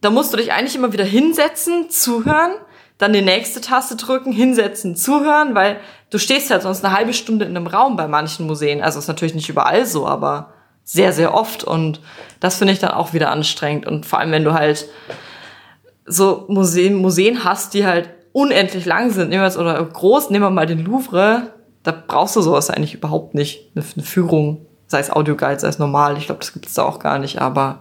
da 0.00 0.10
musst 0.10 0.32
du 0.32 0.36
dich 0.36 0.52
eigentlich 0.52 0.76
immer 0.76 0.92
wieder 0.92 1.04
hinsetzen, 1.04 1.90
zuhören, 1.90 2.52
dann 2.98 3.12
die 3.12 3.22
nächste 3.22 3.60
Taste 3.60 3.96
drücken, 3.96 4.32
hinsetzen, 4.32 4.96
zuhören, 4.96 5.54
weil 5.54 5.78
du 6.10 6.18
stehst 6.18 6.50
halt 6.50 6.62
sonst 6.62 6.84
eine 6.84 6.96
halbe 6.96 7.12
Stunde 7.12 7.44
in 7.44 7.56
einem 7.56 7.66
Raum 7.66 7.96
bei 7.96 8.08
manchen 8.08 8.46
Museen. 8.46 8.82
Also 8.82 8.98
ist 8.98 9.08
natürlich 9.08 9.34
nicht 9.34 9.48
überall 9.48 9.84
so, 9.84 10.06
aber 10.06 10.54
sehr, 10.86 11.12
sehr 11.12 11.34
oft. 11.34 11.64
Und 11.64 12.00
das 12.40 12.56
finde 12.56 12.72
ich 12.72 12.78
dann 12.78 12.92
auch 12.92 13.12
wieder 13.12 13.30
anstrengend. 13.30 13.86
Und 13.86 14.06
vor 14.06 14.20
allem, 14.20 14.30
wenn 14.30 14.44
du 14.44 14.54
halt 14.54 14.88
so 16.06 16.46
Museen, 16.48 16.94
Museen 16.94 17.44
hast, 17.44 17.74
die 17.74 17.84
halt 17.84 18.08
unendlich 18.32 18.86
lang 18.86 19.10
sind, 19.10 19.28
nehmen 19.28 19.42
wir 19.42 19.46
jetzt, 19.46 19.58
oder 19.58 19.84
groß, 19.84 20.30
nehmen 20.30 20.44
wir 20.44 20.50
mal 20.50 20.66
den 20.66 20.84
Louvre, 20.84 21.50
da 21.82 21.92
brauchst 21.92 22.36
du 22.36 22.40
sowas 22.40 22.70
eigentlich 22.70 22.94
überhaupt 22.94 23.34
nicht. 23.34 23.70
Eine, 23.74 23.84
eine 23.94 24.04
Führung, 24.04 24.64
sei 24.86 25.00
es 25.00 25.10
Audioguide, 25.10 25.58
sei 25.58 25.68
es 25.68 25.78
normal, 25.78 26.16
ich 26.16 26.26
glaube, 26.26 26.40
das 26.40 26.52
gibt 26.52 26.66
es 26.66 26.74
da 26.74 26.84
auch 26.84 27.00
gar 27.00 27.18
nicht, 27.18 27.40
aber 27.40 27.80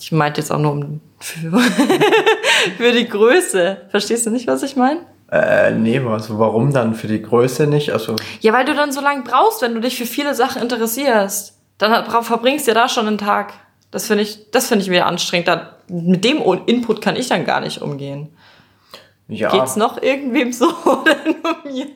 ich 0.00 0.10
meinte 0.10 0.40
jetzt 0.40 0.50
auch 0.50 0.58
nur 0.58 0.72
um 0.72 1.00
für, 1.20 1.60
für 2.78 2.92
die 2.92 3.08
Größe. 3.08 3.82
Verstehst 3.90 4.26
du 4.26 4.30
nicht, 4.30 4.46
was 4.48 4.62
ich 4.62 4.74
meine? 4.74 5.00
Äh, 5.30 5.72
nee, 5.72 6.00
also 6.00 6.38
warum 6.38 6.72
dann 6.72 6.94
für 6.94 7.06
die 7.06 7.20
Größe 7.20 7.66
nicht? 7.66 7.92
Also 7.92 8.16
ja, 8.40 8.52
weil 8.52 8.64
du 8.64 8.74
dann 8.74 8.90
so 8.90 9.00
lange 9.00 9.22
brauchst, 9.22 9.62
wenn 9.62 9.74
du 9.74 9.80
dich 9.80 9.98
für 9.98 10.06
viele 10.06 10.34
Sachen 10.34 10.62
interessierst 10.62 11.57
dann 11.78 12.04
verbringst 12.22 12.66
du 12.66 12.72
ja 12.72 12.74
da 12.74 12.88
schon 12.88 13.06
einen 13.06 13.18
Tag. 13.18 13.52
Das 13.90 14.06
finde 14.06 14.24
ich, 14.24 14.50
das 14.50 14.68
finde 14.68 14.82
ich 14.82 14.90
mir 14.90 15.06
anstrengend. 15.06 15.48
Da, 15.48 15.76
mit 15.88 16.24
dem 16.24 16.42
Input 16.66 17.00
kann 17.00 17.16
ich 17.16 17.28
dann 17.28 17.44
gar 17.44 17.60
nicht 17.60 17.80
umgehen. 17.80 18.36
Ja. 19.28 19.50
Geht's 19.50 19.76
noch 19.76 20.02
irgendwem 20.02 20.52
so 20.52 20.66
oder 20.84 21.16
nur 21.24 21.72
mir? 21.72 21.86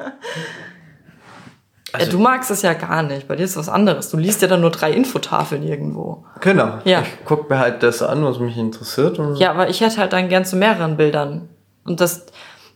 Also, 1.92 2.06
ja, 2.06 2.12
du 2.12 2.18
magst 2.18 2.50
es 2.50 2.62
ja 2.62 2.72
gar 2.72 3.02
nicht. 3.02 3.28
Bei 3.28 3.36
dir 3.36 3.44
ist 3.44 3.56
was 3.56 3.68
anderes. 3.68 4.08
Du 4.08 4.16
liest 4.16 4.40
ja 4.40 4.48
dann 4.48 4.62
nur 4.62 4.70
drei 4.70 4.92
Infotafeln 4.92 5.62
irgendwo. 5.62 6.24
Genau. 6.40 6.78
Ja. 6.84 7.02
Ich 7.02 7.24
guck 7.26 7.50
mir 7.50 7.58
halt 7.58 7.82
das 7.82 8.02
an, 8.02 8.24
was 8.24 8.38
mich 8.38 8.56
interessiert. 8.56 9.18
ja, 9.36 9.50
aber 9.50 9.68
ich 9.68 9.80
hätte 9.80 9.98
halt 9.98 10.12
dann 10.12 10.28
gern 10.28 10.44
zu 10.44 10.56
mehreren 10.56 10.96
Bildern. 10.96 11.50
Und 11.84 12.00
das, 12.00 12.26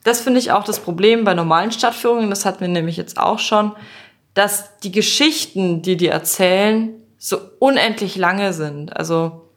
das 0.05 0.21
finde 0.21 0.39
ich 0.41 0.53
auch 0.53 0.65
das 0.65 0.81
Problem 0.81 1.25
bei 1.25 1.33
normalen 1.33 1.73
Stadtführungen. 1.73 2.29
Das 2.29 2.45
hatten 2.45 2.61
wir 2.61 2.69
nämlich 2.69 2.99
jetzt 2.99 3.19
auch 3.19 3.39
schon 3.39 3.73
dass 4.37 4.79
die 4.81 4.93
Geschichten, 4.93 5.81
die 5.81 5.97
die 5.97 6.09
erzählen, 6.09 6.91
so 7.17 7.39
unendlich 7.59 8.17
lange 8.17 8.53
sind. 8.53 8.95
Also 8.95 9.49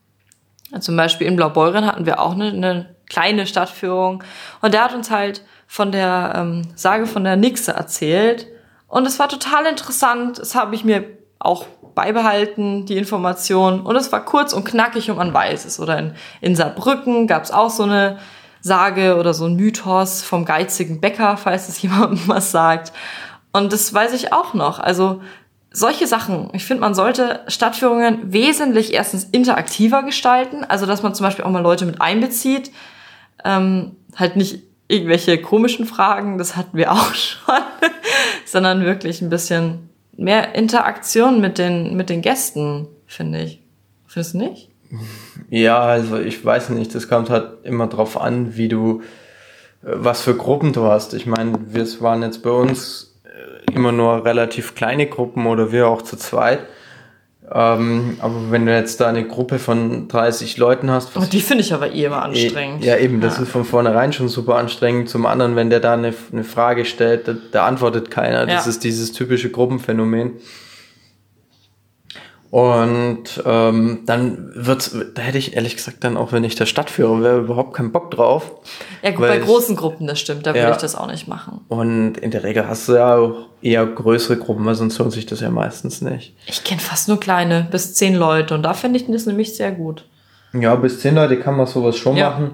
zum 0.80 0.96
Beispiel 0.96 1.28
in 1.28 1.36
Blaubeuren 1.36 1.86
hatten 1.86 2.06
wir 2.06 2.22
auch 2.22 2.32
eine, 2.32 2.48
eine 2.48 2.96
kleine 3.10 3.46
Stadtführung 3.46 4.24
und 4.62 4.74
der 4.74 4.86
hat 4.86 4.96
uns 4.96 5.12
halt 5.12 5.44
von 5.68 5.92
der 5.92 6.32
ähm, 6.34 6.62
Sage 6.76 7.08
von 7.08 7.26
der 7.26 7.36
Nixe 7.36 7.74
erzählt 7.74 8.48
und 8.88 9.06
es 9.06 9.20
war 9.20 9.28
total 9.28 9.66
interessant. 9.66 10.40
Das 10.40 10.56
habe 10.56 10.74
ich 10.76 10.86
mir 10.86 11.04
auch 11.40 11.66
beibehalten, 11.94 12.86
die 12.86 12.96
Information 12.96 13.82
und 13.82 13.98
es 13.98 14.14
war 14.14 14.24
kurz 14.24 14.54
und 14.54 14.64
knackig 14.64 15.12
und 15.12 15.18
man 15.18 15.34
weiß 15.34 15.66
es. 15.66 15.82
Oder 15.82 16.00
in, 16.00 16.16
in 16.40 16.56
Saarbrücken 16.56 17.28
gab 17.28 17.44
es 17.44 17.52
auch 17.52 17.70
so 17.70 17.84
eine 17.84 18.18
Sage 18.62 19.18
oder 19.18 19.34
so 19.34 19.46
ein 19.46 19.56
Mythos 19.56 20.24
vom 20.24 20.46
geizigen 20.46 21.02
Bäcker, 21.02 21.36
falls 21.36 21.68
es 21.68 21.82
jemandem 21.82 22.22
was 22.28 22.52
sagt. 22.52 22.94
Und 23.52 23.74
das 23.74 23.94
weiß 23.94 24.14
ich 24.14 24.32
auch 24.34 24.54
noch. 24.54 24.80
Also 24.80 25.22
solche 25.72 26.08
Sachen. 26.08 26.50
Ich 26.54 26.66
finde, 26.66 26.82
man 26.82 26.94
sollte 26.94 27.42
Stadtführungen 27.48 28.34
wesentlich 28.34 28.94
erstens 28.94 29.26
interaktiver 29.26 30.04
gestalten. 30.04 30.64
Also, 30.64 30.86
dass 30.86 31.04
man 31.04 31.14
zum 31.14 31.26
Beispiel 31.26 31.46
auch 31.46 31.52
mal 31.52 31.62
Leute 31.62 31.86
mit 31.86 32.02
einbezieht. 32.02 32.72
Ähm, 33.44 33.96
halt 34.16 34.36
nicht 34.36 34.64
irgendwelche 34.88 35.40
komischen 35.40 35.86
Fragen, 35.86 36.38
das 36.38 36.56
hatten 36.56 36.76
wir 36.76 36.92
auch 36.92 37.14
schon, 37.14 37.56
sondern 38.46 38.84
wirklich 38.84 39.22
ein 39.22 39.30
bisschen 39.30 39.90
mehr 40.18 40.56
Interaktion 40.56 41.40
mit 41.40 41.58
den, 41.58 41.96
mit 41.96 42.10
den 42.10 42.22
Gästen 42.22 42.88
finde 43.10 43.42
ich. 43.42 43.62
Findest 44.08 44.34
du 44.34 44.38
nicht? 44.38 44.70
Ja, 45.50 45.80
also 45.80 46.18
ich 46.18 46.44
weiß 46.44 46.70
nicht, 46.70 46.96
das 46.96 47.08
kommt 47.08 47.30
halt 47.30 47.66
immer 47.66 47.88
drauf 47.88 48.20
an, 48.20 48.56
wie 48.56 48.68
du, 48.68 49.02
äh, 49.84 49.92
was 49.94 50.22
für 50.22 50.36
Gruppen 50.36 50.74
du 50.74 50.86
hast. 50.86 51.14
Ich 51.14 51.26
meine, 51.26 51.54
wir 51.68 51.86
waren 52.02 52.22
jetzt 52.24 52.42
bei 52.44 52.50
uns 52.50 53.09
immer 53.76 53.92
nur 53.92 54.26
relativ 54.26 54.76
kleine 54.76 55.08
Gruppen 55.08 55.46
oder 55.46 55.72
wir 55.72 55.88
auch 55.88 56.02
zu 56.02 56.18
zweit. 56.18 56.60
Ähm, 57.52 58.18
aber 58.20 58.52
wenn 58.52 58.68
du 58.68 58.76
jetzt 58.76 59.02
da 59.02 59.08
eine 59.08 59.28
Gruppe 59.28 59.58
von 59.58 60.08
30 60.08 60.58
Leuten 60.58 60.92
hast. 60.92 61.18
Oh, 61.18 61.22
die 61.22 61.42
finde 61.42 61.64
ich 61.64 61.74
aber 61.74 61.92
eh 61.92 62.06
immer 62.06 62.22
anstrengend. 62.22 62.84
Ja, 62.84 62.98
eben, 62.98 63.22
das 63.22 63.38
ja. 63.38 63.44
ist 63.44 63.50
von 63.50 63.66
vornherein 63.66 64.14
schon 64.14 64.28
super 64.28 64.56
anstrengend. 64.56 65.10
Zum 65.10 65.26
anderen, 65.26 65.56
wenn 65.56 65.72
der 65.72 65.80
da 65.80 65.94
eine, 65.94 66.14
eine 66.32 66.44
Frage 66.44 66.86
stellt, 66.86 67.28
da, 67.28 67.36
da 67.52 67.66
antwortet 67.66 68.12
keiner. 68.12 68.46
Das 68.46 68.66
ja. 68.66 68.70
ist 68.70 68.84
dieses 68.84 69.14
typische 69.14 69.50
Gruppenphänomen. 69.50 70.34
Und 72.52 73.44
ähm, 73.46 74.00
dann 74.08 74.52
wird's, 74.56 74.98
da 75.14 75.22
hätte 75.22 75.38
ich 75.38 75.56
ehrlich 75.56 75.76
gesagt 75.76 76.04
dann 76.04 76.18
auch, 76.18 76.32
wenn 76.32 76.44
ich 76.44 76.56
der 76.56 76.66
Stadtführer 76.66 77.22
wäre, 77.22 77.40
überhaupt 77.42 77.76
keinen 77.76 77.92
Bock 77.92 78.10
drauf. 78.10 78.52
Ja, 79.04 79.12
gut, 79.12 79.28
bei 79.28 79.38
großen 79.38 79.76
Gruppen, 79.76 80.08
das 80.08 80.20
stimmt, 80.20 80.48
da 80.48 80.56
ja, 80.56 80.64
würde 80.64 80.72
ich 80.72 80.78
das 80.78 80.96
auch 80.96 81.06
nicht 81.06 81.28
machen. 81.28 81.62
Und 81.68 82.18
in 82.18 82.32
der 82.32 82.44
Regel 82.44 82.68
hast 82.68 82.90
du 82.90 82.94
ja 82.94 83.18
auch 83.18 83.36
eher 83.62 83.86
größere 83.86 84.38
Gruppen, 84.38 84.66
weil 84.66 84.74
sonst 84.74 84.98
lohnt 84.98 85.12
sich 85.12 85.28
das 85.28 85.42
ja 85.42 85.52
meistens 85.52 86.02
nicht. 86.02 86.36
Ich 86.48 86.64
kenne 86.64 86.82
fast 86.82 87.08
nur 87.08 87.20
kleine, 87.20 87.68
bis 87.70 87.94
zehn 87.94 88.16
Leute 88.16 88.56
und 88.56 88.64
da 88.64 88.74
finde 88.74 89.00
ich 89.00 89.06
das 89.06 89.28
nämlich 89.28 89.56
sehr 89.56 89.72
gut. 89.72 90.06
Ja, 90.54 90.74
bis 90.76 91.02
zehn 91.02 91.14
Leute 91.14 91.40
kann 91.40 91.56
man 91.56 91.68
sowas 91.68 91.98
schon 91.98 92.18
ja. 92.18 92.32
machen. 92.32 92.52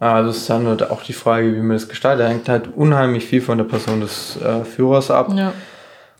Also 0.00 0.30
es 0.30 0.38
ist 0.38 0.50
dann 0.50 0.66
halt 0.66 0.90
auch 0.90 1.02
die 1.02 1.12
Frage, 1.12 1.54
wie 1.54 1.60
man 1.60 1.76
das 1.76 1.88
gestaltet. 1.88 2.24
Da 2.24 2.30
hängt 2.30 2.48
halt 2.48 2.74
unheimlich 2.74 3.24
viel 3.26 3.42
von 3.42 3.58
der 3.58 3.66
Person 3.66 4.00
des 4.00 4.38
äh, 4.42 4.64
Führers 4.64 5.10
ab. 5.10 5.30
Ja. 5.34 5.52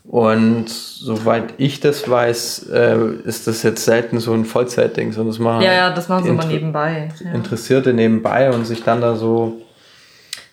Und 0.03 0.67
soweit 0.67 1.53
ich 1.57 1.79
das 1.79 2.09
weiß, 2.09 2.69
äh, 2.69 2.97
ist 3.23 3.47
das 3.47 3.63
jetzt 3.63 3.85
selten 3.85 4.19
so 4.19 4.33
ein 4.33 4.45
Vollzeitding, 4.45 5.11
sondern 5.11 5.31
das 5.31 5.39
machen 5.39 5.61
ja, 5.61 5.73
ja, 5.73 5.89
das 5.93 6.09
machen 6.09 6.23
sie 6.23 6.29
immer 6.29 6.45
nebenbei. 6.45 7.09
Ja. 7.23 7.33
Interessierte 7.33 7.93
nebenbei 7.93 8.51
und 8.51 8.65
sich 8.65 8.83
dann 8.83 9.01
da 9.01 9.15
so 9.15 9.61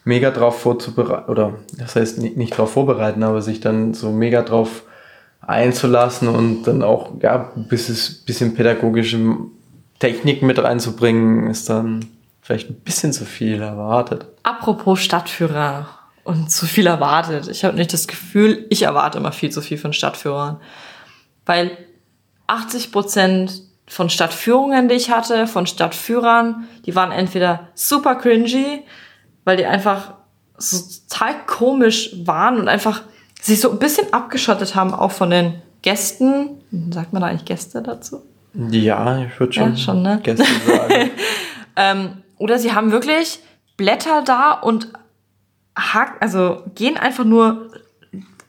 mega 0.05 0.31
drauf 0.31 0.61
vorzubereiten, 0.61 1.31
oder 1.31 1.55
das 1.77 1.97
heißt 1.97 2.19
nicht, 2.19 2.37
nicht 2.37 2.57
drauf 2.57 2.73
vorbereiten, 2.73 3.23
aber 3.23 3.41
sich 3.41 3.61
dann 3.61 3.95
so 3.95 4.11
mega 4.11 4.43
drauf 4.43 4.83
einzulassen 5.41 6.29
und 6.29 6.65
dann 6.65 6.83
auch 6.83 7.13
ja, 7.23 7.51
ein 7.57 7.69
bisschen, 7.69 7.97
bisschen 8.27 8.55
pädagogische 8.55 9.19
Technik 9.99 10.43
mit 10.43 10.63
reinzubringen, 10.63 11.49
ist 11.49 11.71
dann 11.71 12.05
vielleicht 12.43 12.71
ein 12.71 12.75
bisschen 12.77 13.13
zu 13.13 13.25
viel 13.25 13.63
erwartet. 13.63 14.27
Apropos 14.43 15.01
Stadtführer 15.01 15.98
und 16.29 16.51
zu 16.51 16.67
viel 16.67 16.87
erwartet. 16.87 17.49
Ich 17.49 17.65
habe 17.65 17.75
nicht 17.75 17.91
das 17.95 18.07
Gefühl, 18.07 18.67
ich 18.69 18.83
erwarte 18.83 19.17
immer 19.17 19.33
viel 19.33 19.49
zu 19.49 19.63
viel 19.63 19.79
von 19.79 19.95
Stadtführern. 19.95 20.61
Weil 21.47 21.71
80 22.49 22.93
Prozent 22.93 23.63
von 23.87 24.11
Stadtführungen, 24.11 24.91
die 24.91 24.95
ich 24.95 25.11
hatte, 25.11 25.47
von 25.47 25.67
Stadtführern, 25.67 26.69
die 26.85 26.95
waren 26.95 27.13
entweder 27.13 27.69
super 27.73 28.15
cringy, 28.15 28.85
weil 29.45 29.57
die 29.57 29.65
einfach 29.65 30.17
so 30.59 30.77
total 31.09 31.47
komisch 31.47 32.11
waren 32.27 32.61
und 32.61 32.69
einfach 32.69 33.05
sich 33.41 33.63
so 33.63 33.71
ein 33.71 33.79
bisschen 33.79 34.13
abgeschottet 34.13 34.75
haben, 34.75 34.93
auch 34.93 35.13
von 35.13 35.31
den 35.31 35.63
Gästen. 35.81 36.61
Sagt 36.91 37.15
man 37.15 37.23
da 37.23 37.29
eigentlich 37.29 37.47
Gäste 37.47 37.81
dazu? 37.81 38.21
Ja, 38.71 39.25
ich 39.25 39.41
würde 39.41 39.55
schon, 39.55 39.71
ja, 39.71 39.77
schon 39.79 40.03
ne? 40.03 40.21
Gäste 40.23 40.45
sagen. 40.67 41.11
ähm, 41.77 42.23
oder 42.37 42.59
sie 42.59 42.75
haben 42.75 42.93
wirklich 42.93 43.39
Blätter 43.79 44.21
da 44.23 44.53
und 44.53 44.89
haken, 45.79 46.19
also 46.21 46.65
gehen 46.75 46.97
einfach 46.97 47.25
nur 47.25 47.71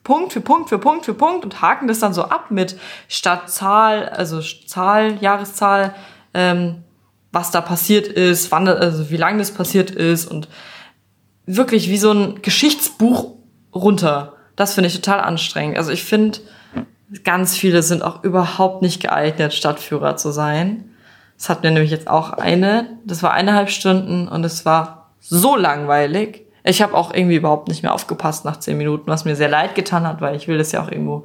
Punkt 0.03 0.33
für 0.33 0.41
Punkt 0.41 0.69
für 0.69 0.79
Punkt 0.79 1.05
für 1.05 1.13
Punkt 1.13 1.45
und 1.45 1.62
haken 1.62 1.88
das 1.88 2.00
dann 2.00 2.13
so 2.13 2.24
ab 2.24 2.50
mit 2.50 2.77
Stadtzahl, 3.07 4.09
also 4.09 4.41
Zahl, 4.41 5.17
Jahreszahl, 5.21 5.93
ähm, 6.33 6.83
was 7.31 7.51
da 7.51 7.62
passiert 7.62 8.07
ist, 8.07 8.51
wann, 8.51 8.67
also 8.67 9.12
wie 9.12 9.17
lange 9.17 9.38
das 9.38 9.51
passiert 9.51 9.91
ist 9.91 10.25
und 10.25 10.48
wirklich 11.45 11.89
wie 11.89 11.98
so 11.98 12.12
ein 12.12 12.41
Geschichtsbuch 12.41 13.36
runter. 13.74 14.33
Das 14.55 14.74
finde 14.74 14.88
ich 14.88 14.95
total 14.95 15.19
anstrengend. 15.21 15.77
Also 15.77 15.91
ich 15.91 16.03
finde, 16.03 16.39
ganz 17.24 17.55
viele 17.55 17.83
sind 17.83 18.03
auch 18.03 18.24
überhaupt 18.24 18.81
nicht 18.81 19.01
geeignet, 19.01 19.53
Stadtführer 19.53 20.17
zu 20.17 20.31
sein. 20.31 20.91
Das 21.38 21.50
hatten 21.50 21.63
wir 21.63 21.71
nämlich 21.71 21.91
jetzt 21.91 22.07
auch 22.07 22.33
eine. 22.33 22.98
Das 23.05 23.24
war 23.24 23.31
eineinhalb 23.31 23.69
Stunden 23.69 24.27
und 24.27 24.43
es 24.43 24.65
war 24.65 25.12
so 25.19 25.55
langweilig. 25.55 26.49
Ich 26.63 26.82
habe 26.82 26.94
auch 26.94 27.13
irgendwie 27.13 27.36
überhaupt 27.36 27.68
nicht 27.68 27.84
mehr 27.84 27.94
aufgepasst 27.94 28.46
nach 28.46 28.58
zehn 28.58 28.78
Minuten, 28.78 29.08
was 29.08 29.25
mir 29.25 29.36
sehr 29.36 29.50
leid 29.50 29.75
getan 29.75 30.08
hat, 30.08 30.22
weil 30.22 30.36
ich 30.36 30.48
will 30.48 30.58
das 30.58 30.72
ja 30.72 30.84
auch 30.84 30.92
irgendwo 30.92 31.24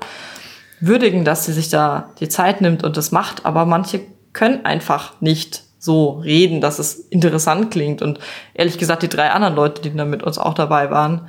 würdigen, 0.80 1.24
dass 1.24 1.46
sie 1.46 1.52
sich 1.52 1.68
da 1.68 2.10
die 2.20 2.28
Zeit 2.28 2.60
nimmt 2.60 2.84
und 2.84 2.96
das 2.96 3.12
macht. 3.12 3.44
Aber 3.44 3.64
manche 3.66 4.00
können 4.32 4.64
einfach 4.64 5.20
nicht 5.20 5.62
so 5.78 6.20
reden, 6.20 6.60
dass 6.60 6.78
es 6.78 6.94
interessant 6.94 7.70
klingt. 7.70 8.00
Und 8.02 8.18
ehrlich 8.54 8.78
gesagt, 8.78 9.02
die 9.02 9.08
drei 9.08 9.30
anderen 9.30 9.54
Leute, 9.54 9.82
die 9.82 9.94
da 9.94 10.04
mit 10.04 10.22
uns 10.22 10.38
auch 10.38 10.54
dabei 10.54 10.90
waren, 10.90 11.28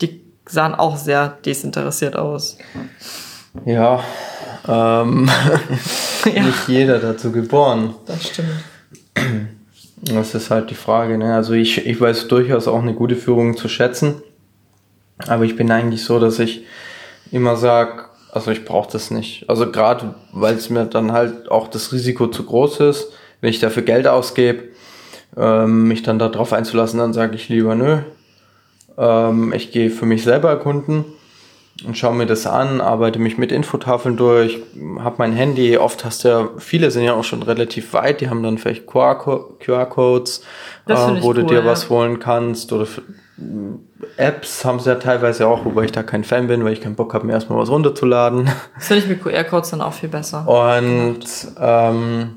die 0.00 0.20
sahen 0.46 0.74
auch 0.74 0.96
sehr 0.96 1.28
desinteressiert 1.44 2.16
aus. 2.16 2.58
Ja, 3.64 4.02
ähm, 4.68 5.28
ja. 6.34 6.42
nicht 6.42 6.68
jeder 6.68 6.98
dazu 6.98 7.32
geboren. 7.32 7.94
Das 8.06 8.28
stimmt. 8.28 8.50
Das 10.02 10.34
ist 10.34 10.50
halt 10.50 10.70
die 10.70 10.74
Frage. 10.74 11.16
Ne? 11.16 11.34
Also 11.34 11.52
ich, 11.52 11.86
ich 11.86 12.00
weiß 12.00 12.28
durchaus 12.28 12.66
auch 12.66 12.82
eine 12.82 12.94
gute 12.94 13.16
Führung 13.16 13.56
zu 13.56 13.68
schätzen. 13.68 14.22
Aber 15.28 15.44
ich 15.44 15.56
bin 15.56 15.70
eigentlich 15.70 16.04
so, 16.04 16.18
dass 16.18 16.38
ich 16.40 16.64
immer 17.30 17.56
sage, 17.56 18.04
also 18.32 18.50
ich 18.50 18.64
brauche 18.64 18.90
das 18.90 19.10
nicht. 19.10 19.48
Also 19.48 19.70
gerade, 19.70 20.14
weil 20.32 20.54
es 20.54 20.70
mir 20.70 20.86
dann 20.86 21.12
halt 21.12 21.50
auch 21.50 21.68
das 21.68 21.92
Risiko 21.92 22.26
zu 22.26 22.44
groß 22.44 22.80
ist, 22.80 23.12
wenn 23.40 23.50
ich 23.50 23.60
dafür 23.60 23.82
Geld 23.82 24.08
ausgebe, 24.08 24.64
ähm, 25.36 25.86
mich 25.86 26.02
dann 26.02 26.18
darauf 26.18 26.52
einzulassen, 26.52 26.98
dann 26.98 27.12
sage 27.12 27.36
ich 27.36 27.48
lieber, 27.48 27.74
nö, 27.74 27.98
ähm, 28.98 29.52
ich 29.52 29.70
gehe 29.70 29.90
für 29.90 30.06
mich 30.06 30.24
selber 30.24 30.50
erkunden 30.50 31.04
und 31.84 31.96
schaue 31.96 32.14
mir 32.14 32.26
das 32.26 32.46
an, 32.46 32.80
arbeite 32.80 33.18
mich 33.18 33.38
mit 33.38 33.52
Infotafeln 33.52 34.16
durch, 34.16 34.60
habe 34.98 35.16
mein 35.18 35.32
Handy, 35.32 35.76
oft 35.78 36.04
hast 36.04 36.24
du 36.24 36.28
ja, 36.28 36.48
viele 36.58 36.90
sind 36.90 37.04
ja 37.04 37.14
auch 37.14 37.24
schon 37.24 37.42
relativ 37.42 37.92
weit, 37.92 38.20
die 38.20 38.28
haben 38.30 38.42
dann 38.42 38.58
vielleicht 38.58 38.86
QR-Codes, 38.86 40.42
äh, 40.86 40.94
wo 40.94 41.28
cool, 41.28 41.34
du 41.34 41.42
dir 41.44 41.60
ja. 41.60 41.64
was 41.64 41.90
holen 41.90 42.18
kannst 42.18 42.72
oder 42.72 42.86
Apps 44.16 44.64
haben 44.64 44.80
sie 44.80 44.90
ja 44.90 44.96
teilweise 44.96 45.46
auch, 45.46 45.64
wobei 45.64 45.84
ich 45.84 45.92
da 45.92 46.02
kein 46.02 46.24
Fan 46.24 46.48
bin, 46.48 46.64
weil 46.64 46.72
ich 46.72 46.80
keinen 46.80 46.96
Bock 46.96 47.14
habe, 47.14 47.26
mir 47.26 47.32
erstmal 47.32 47.58
was 47.58 47.70
runterzuladen. 47.70 48.50
Das 48.74 48.88
finde 48.88 49.02
ich 49.02 49.08
mit 49.08 49.22
QR-Codes 49.22 49.70
dann 49.70 49.80
auch 49.80 49.92
viel 49.92 50.08
besser. 50.08 50.46
Und 50.46 51.24
ähm, 51.58 52.36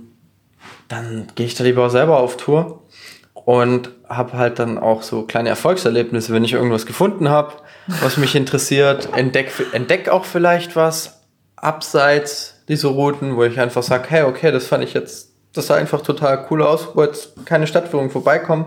dann 0.88 1.28
gehe 1.36 1.46
ich 1.46 1.56
da 1.56 1.64
lieber 1.64 1.90
selber 1.90 2.20
auf 2.20 2.38
Tour 2.38 2.82
und 3.46 3.92
habe 4.10 4.34
halt 4.34 4.60
dann 4.60 4.78
auch 4.78 5.04
so 5.04 5.22
kleine 5.22 5.50
Erfolgserlebnisse, 5.50 6.34
wenn 6.34 6.44
ich 6.44 6.54
irgendwas 6.54 6.86
gefunden 6.86 7.30
habe, 7.30 7.54
was 8.02 8.18
mich 8.18 8.36
interessiert, 8.36 9.10
entdeck, 9.16 9.52
entdeck 9.72 10.10
auch 10.10 10.26
vielleicht 10.26 10.76
was 10.76 11.22
abseits 11.56 12.56
dieser 12.68 12.90
Routen, 12.90 13.36
wo 13.36 13.44
ich 13.44 13.60
einfach 13.60 13.84
sage, 13.84 14.06
hey, 14.10 14.24
okay, 14.24 14.52
das 14.52 14.66
fand 14.66 14.84
ich 14.84 14.94
jetzt, 14.94 15.30
das 15.54 15.68
sah 15.68 15.76
einfach 15.76 16.02
total 16.02 16.48
cool 16.50 16.64
aus, 16.64 16.90
wo 16.96 17.04
jetzt 17.04 17.46
keine 17.46 17.68
Stadtführung 17.68 18.10
vorbeikommen. 18.10 18.66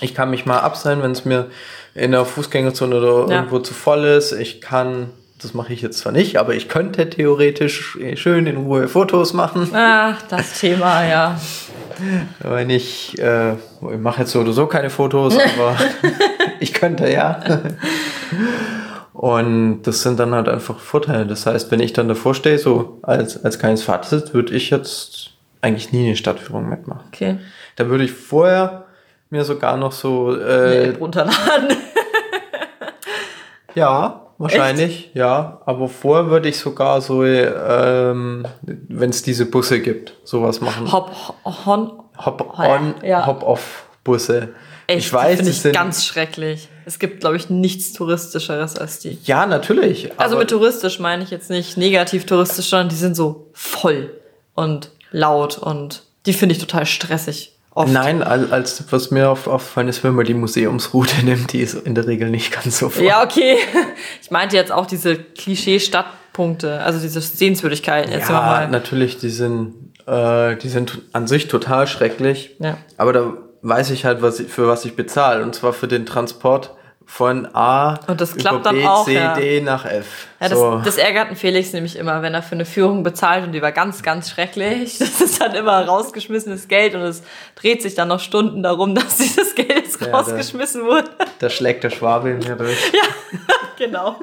Ich 0.00 0.14
kann 0.14 0.30
mich 0.30 0.44
mal 0.44 0.58
abseilen, 0.58 1.02
wenn 1.02 1.12
es 1.12 1.24
mir 1.24 1.46
in 1.94 2.12
der 2.12 2.24
Fußgängerzone 2.24 2.96
oder 2.96 3.32
ja. 3.32 3.36
irgendwo 3.38 3.60
zu 3.60 3.74
voll 3.74 4.04
ist. 4.04 4.32
Ich 4.32 4.60
kann 4.60 5.10
das 5.40 5.54
mache 5.54 5.72
ich 5.72 5.82
jetzt 5.82 5.98
zwar 5.98 6.12
nicht, 6.12 6.36
aber 6.38 6.54
ich 6.54 6.68
könnte 6.68 7.08
theoretisch 7.08 7.98
schön 8.14 8.46
in 8.46 8.56
Ruhe 8.56 8.88
Fotos 8.88 9.32
machen. 9.32 9.74
Ah, 9.74 10.16
das 10.28 10.58
Thema, 10.58 11.06
ja. 11.06 11.40
Wenn 12.40 12.70
ich, 12.70 13.18
äh, 13.18 13.52
ich 13.52 13.98
mache 13.98 14.20
jetzt 14.20 14.32
so 14.32 14.40
oder 14.40 14.52
so 14.52 14.66
keine 14.66 14.90
Fotos, 14.90 15.36
aber 15.58 15.76
ich 16.60 16.72
könnte 16.74 17.10
ja. 17.10 17.40
Und 19.12 19.82
das 19.82 20.02
sind 20.02 20.18
dann 20.18 20.34
halt 20.34 20.48
einfach 20.48 20.78
Vorteile. 20.78 21.26
Das 21.26 21.46
heißt, 21.46 21.70
wenn 21.70 21.80
ich 21.80 21.92
dann 21.92 22.08
davor 22.08 22.34
stehe, 22.34 22.58
so 22.58 22.98
als, 23.02 23.44
als 23.44 23.58
kleines 23.58 23.82
Fazit, 23.82 24.34
würde 24.34 24.54
ich 24.54 24.70
jetzt 24.70 25.30
eigentlich 25.60 25.92
nie 25.92 26.06
eine 26.06 26.16
Stadtführung 26.16 26.68
mitmachen. 26.68 27.04
Okay. 27.08 27.38
Da 27.76 27.88
würde 27.88 28.04
ich 28.04 28.12
vorher 28.12 28.84
mir 29.30 29.44
sogar 29.44 29.76
noch 29.76 29.92
so 29.92 30.34
äh, 30.34 30.90
runterladen. 30.90 31.76
ja, 33.74 34.27
wahrscheinlich, 34.38 35.06
Echt? 35.06 35.16
ja. 35.16 35.60
Aber 35.66 35.88
vorher 35.88 36.30
würde 36.30 36.48
ich 36.48 36.58
sogar 36.58 37.00
so, 37.00 37.24
ähm, 37.24 38.46
wenn 38.62 39.10
es 39.10 39.22
diese 39.22 39.46
Busse 39.46 39.80
gibt, 39.80 40.14
sowas 40.24 40.60
machen. 40.60 40.90
Hop 40.90 41.12
on. 41.44 41.92
Hop 42.16 42.58
on, 42.58 42.94
ja. 43.02 43.26
Hop 43.26 43.42
off 43.42 43.86
Busse. 44.04 44.48
Echt, 44.86 45.06
ich 45.06 45.12
weiß, 45.12 45.36
finde 45.36 45.50
ich 45.50 45.60
sind 45.60 45.74
ganz 45.74 46.06
schrecklich. 46.06 46.68
Es 46.86 46.98
gibt, 46.98 47.20
glaube 47.20 47.36
ich, 47.36 47.50
nichts 47.50 47.92
touristischeres 47.92 48.76
als 48.78 49.00
die. 49.00 49.18
Ja, 49.24 49.44
natürlich. 49.44 50.10
Also 50.18 50.38
mit 50.38 50.48
touristisch 50.48 50.98
meine 50.98 51.22
ich 51.22 51.30
jetzt 51.30 51.50
nicht 51.50 51.76
negativ 51.76 52.24
touristisch, 52.24 52.70
sondern 52.70 52.88
die 52.88 52.94
sind 52.96 53.14
so 53.14 53.50
voll 53.52 54.18
und 54.54 54.90
laut 55.10 55.58
und 55.58 56.04
die 56.24 56.32
finde 56.32 56.54
ich 56.54 56.60
total 56.60 56.86
stressig. 56.86 57.57
Oft. 57.78 57.92
Nein, 57.92 58.24
als, 58.24 58.82
was 58.90 59.12
mir 59.12 59.30
aufgefallen 59.30 59.86
ist, 59.86 60.02
wenn 60.02 60.12
man 60.16 60.24
die 60.24 60.34
Museumsroute 60.34 61.14
nimmt, 61.24 61.52
die 61.52 61.60
ist 61.60 61.74
in 61.74 61.94
der 61.94 62.08
Regel 62.08 62.28
nicht 62.28 62.52
ganz 62.52 62.80
so 62.80 62.88
voll. 62.88 63.04
Ja, 63.04 63.22
okay. 63.22 63.56
Ich 64.20 64.32
meinte 64.32 64.56
jetzt 64.56 64.72
auch 64.72 64.84
diese 64.84 65.16
Klischee-Stadt 65.16 66.06
Punkte, 66.32 66.80
also 66.80 66.98
diese 66.98 67.20
Sehenswürdigkeiten. 67.20 68.10
Jetzt 68.10 68.30
ja, 68.30 68.40
mal. 68.40 68.68
natürlich, 68.68 69.18
die 69.18 69.30
sind, 69.30 69.74
äh, 70.06 70.56
die 70.56 70.68
sind 70.68 71.02
an 71.12 71.28
sich 71.28 71.46
total 71.46 71.86
schrecklich. 71.86 72.56
Ja. 72.58 72.78
Aber 72.96 73.12
da 73.12 73.32
weiß 73.62 73.90
ich 73.90 74.04
halt, 74.04 74.22
was 74.22 74.40
ich, 74.40 74.48
für 74.48 74.66
was 74.66 74.84
ich 74.84 74.96
bezahle. 74.96 75.44
Und 75.44 75.54
zwar 75.54 75.72
für 75.72 75.86
den 75.86 76.04
Transport 76.04 76.74
von 77.10 77.48
A 77.54 77.98
Und 78.06 78.20
das 78.20 78.36
klappt 78.36 78.60
über 78.60 78.64
dann 78.64 78.76
B, 78.76 78.86
auch, 78.86 79.04
C, 79.06 79.14
ja. 79.14 79.34
D 79.34 79.62
nach 79.62 79.86
F. 79.86 80.26
Ja, 80.40 80.50
das, 80.50 80.58
so. 80.58 80.80
das 80.84 80.98
ärgert 80.98 81.36
Felix 81.38 81.72
nämlich 81.72 81.96
immer, 81.96 82.20
wenn 82.20 82.34
er 82.34 82.42
für 82.42 82.54
eine 82.54 82.66
Führung 82.66 83.02
bezahlt 83.02 83.44
und 83.44 83.52
die 83.52 83.62
war 83.62 83.72
ganz, 83.72 84.02
ganz 84.02 84.30
schrecklich. 84.30 84.98
Das 84.98 85.20
ist 85.22 85.40
dann 85.40 85.54
immer 85.54 85.86
rausgeschmissenes 85.86 86.68
Geld 86.68 86.94
und 86.94 87.00
es 87.00 87.22
dreht 87.56 87.82
sich 87.82 87.94
dann 87.94 88.08
noch 88.08 88.20
Stunden 88.20 88.62
darum, 88.62 88.94
dass 88.94 89.16
dieses 89.16 89.54
Geld 89.54 89.86
Ja, 90.00 90.10
rausgeschmissen 90.10 90.84
wurde. 90.84 91.08
da 91.38 91.48
schlägt 91.48 91.82
der 91.82 91.90
Schwabe 91.90 92.30
in 92.30 92.38
mir 92.40 92.56
durch. 92.56 92.76
genau. 93.78 94.16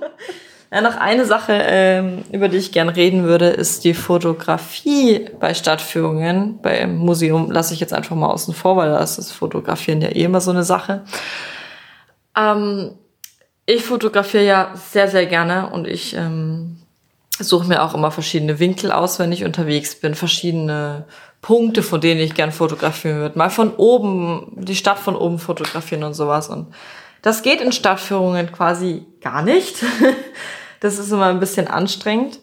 Ja, 0.72 0.82
noch 0.82 0.96
eine 0.96 1.26
Sache, 1.26 1.54
ähm, 1.54 2.24
über 2.32 2.50
die 2.50 2.58
ich 2.58 2.72
gern 2.72 2.90
reden 2.90 3.24
würde, 3.24 3.48
ist 3.48 3.84
die 3.84 3.96
Fotografie 3.96 5.28
bei 5.40 5.56
Stadtführungen. 5.56 6.60
Beim 6.62 6.98
Museum 6.98 7.50
lasse 7.50 7.74
ich 7.74 7.80
jetzt 7.80 7.94
einfach 7.94 8.16
mal 8.16 8.30
außen 8.30 8.54
vor, 8.54 8.78
weil 8.78 8.90
da 8.90 9.00
ist 9.00 9.18
das 9.18 9.32
Fotografieren 9.32 10.02
ja 10.02 10.10
eh 10.10 10.24
immer 10.24 10.40
so 10.42 10.52
eine 10.52 10.64
Sache. 10.64 11.02
Ähm, 12.36 12.92
ich 13.66 13.84
fotografiere 13.84 14.46
ja 14.46 14.74
sehr, 14.76 15.08
sehr 15.08 15.26
gerne 15.26 15.70
und 15.70 15.88
ich 15.88 16.16
ähm, 16.16 16.78
suche 17.40 17.68
mir 17.68 17.84
auch 17.84 17.94
immer 17.94 18.12
verschiedene 18.12 18.60
Winkel 18.60 18.92
aus, 18.92 19.20
wenn 19.20 19.32
ich 19.32 19.44
unterwegs 19.44 19.96
bin, 19.96 20.16
verschiedene 20.16 21.06
Punkte, 21.42 21.84
von 21.84 22.02
denen 22.02 22.22
ich 22.22 22.34
gern 22.34 22.52
fotografieren 22.52 23.18
würde. 23.18 23.38
Mal 23.38 23.50
von 23.50 23.74
oben, 23.76 24.52
die 24.56 24.76
Stadt 24.76 25.00
von 25.00 25.16
oben 25.16 25.40
fotografieren 25.40 26.04
und 26.04 26.14
sowas. 26.14 26.50
Und 26.50 26.74
das 27.22 27.42
geht 27.42 27.62
in 27.62 27.72
Stadtführungen 27.72 28.52
quasi 28.52 29.06
gar 29.22 29.42
nicht. 29.42 29.84
Das 30.82 31.00
ist 31.00 31.12
immer 31.12 31.28
ein 31.28 31.40
bisschen 31.40 31.68
anstrengend, 31.68 32.40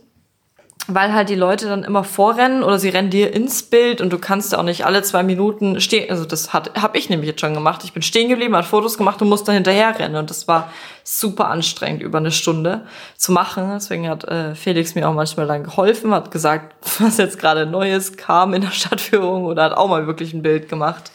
weil 0.89 1.15
halt 1.15 1.29
die 1.29 1.37
Leute 1.37 1.67
dann 1.67 1.85
immer 1.85 2.03
vorrennen 2.03 2.65
oder 2.65 2.79
sie 2.79 2.89
rennen 2.89 3.11
dir 3.11 3.33
ins 3.33 3.63
Bild 3.63 4.01
und 4.01 4.13
du 4.13 4.19
kannst 4.19 4.53
ja 4.53 4.59
auch 4.59 4.65
nicht 4.65 4.85
alle 4.85 5.03
zwei 5.03 5.23
Minuten 5.23 5.81
stehen. 5.81 6.11
Also 6.11 6.25
das 6.25 6.53
hat 6.53 6.81
habe 6.81 6.99
ich 6.99 7.09
nämlich 7.09 7.29
jetzt 7.29 7.41
schon 7.41 7.55
gemacht. 7.55 7.85
Ich 7.85 7.93
bin 7.93 8.03
stehen 8.03 8.29
geblieben, 8.29 8.57
hat 8.57 8.65
Fotos 8.65 8.99
gemacht 8.99 9.23
und 9.23 9.29
musste 9.29 9.53
hinterher 9.53 9.97
rennen 9.99 10.17
und 10.17 10.31
das 10.31 10.49
war 10.49 10.73
super 11.05 11.49
anstrengend 11.49 12.03
über 12.03 12.19
eine 12.19 12.33
Stunde 12.33 12.85
zu 13.17 13.31
machen. 13.31 13.71
Deswegen 13.75 14.09
hat 14.09 14.25
äh, 14.25 14.57
Felix 14.57 14.95
mir 14.97 15.09
auch 15.09 15.15
manchmal 15.15 15.47
dann 15.47 15.63
geholfen, 15.63 16.13
hat 16.13 16.31
gesagt, 16.33 16.75
was 16.99 17.17
jetzt 17.17 17.39
gerade 17.39 17.65
Neues 17.65 18.17
kam 18.17 18.53
in 18.53 18.63
der 18.63 18.71
Stadtführung 18.71 19.45
oder 19.45 19.65
hat 19.65 19.75
auch 19.75 19.89
mal 19.89 20.07
wirklich 20.09 20.35
ein 20.35 20.43
Bild 20.43 20.69
gemacht. 20.69 21.13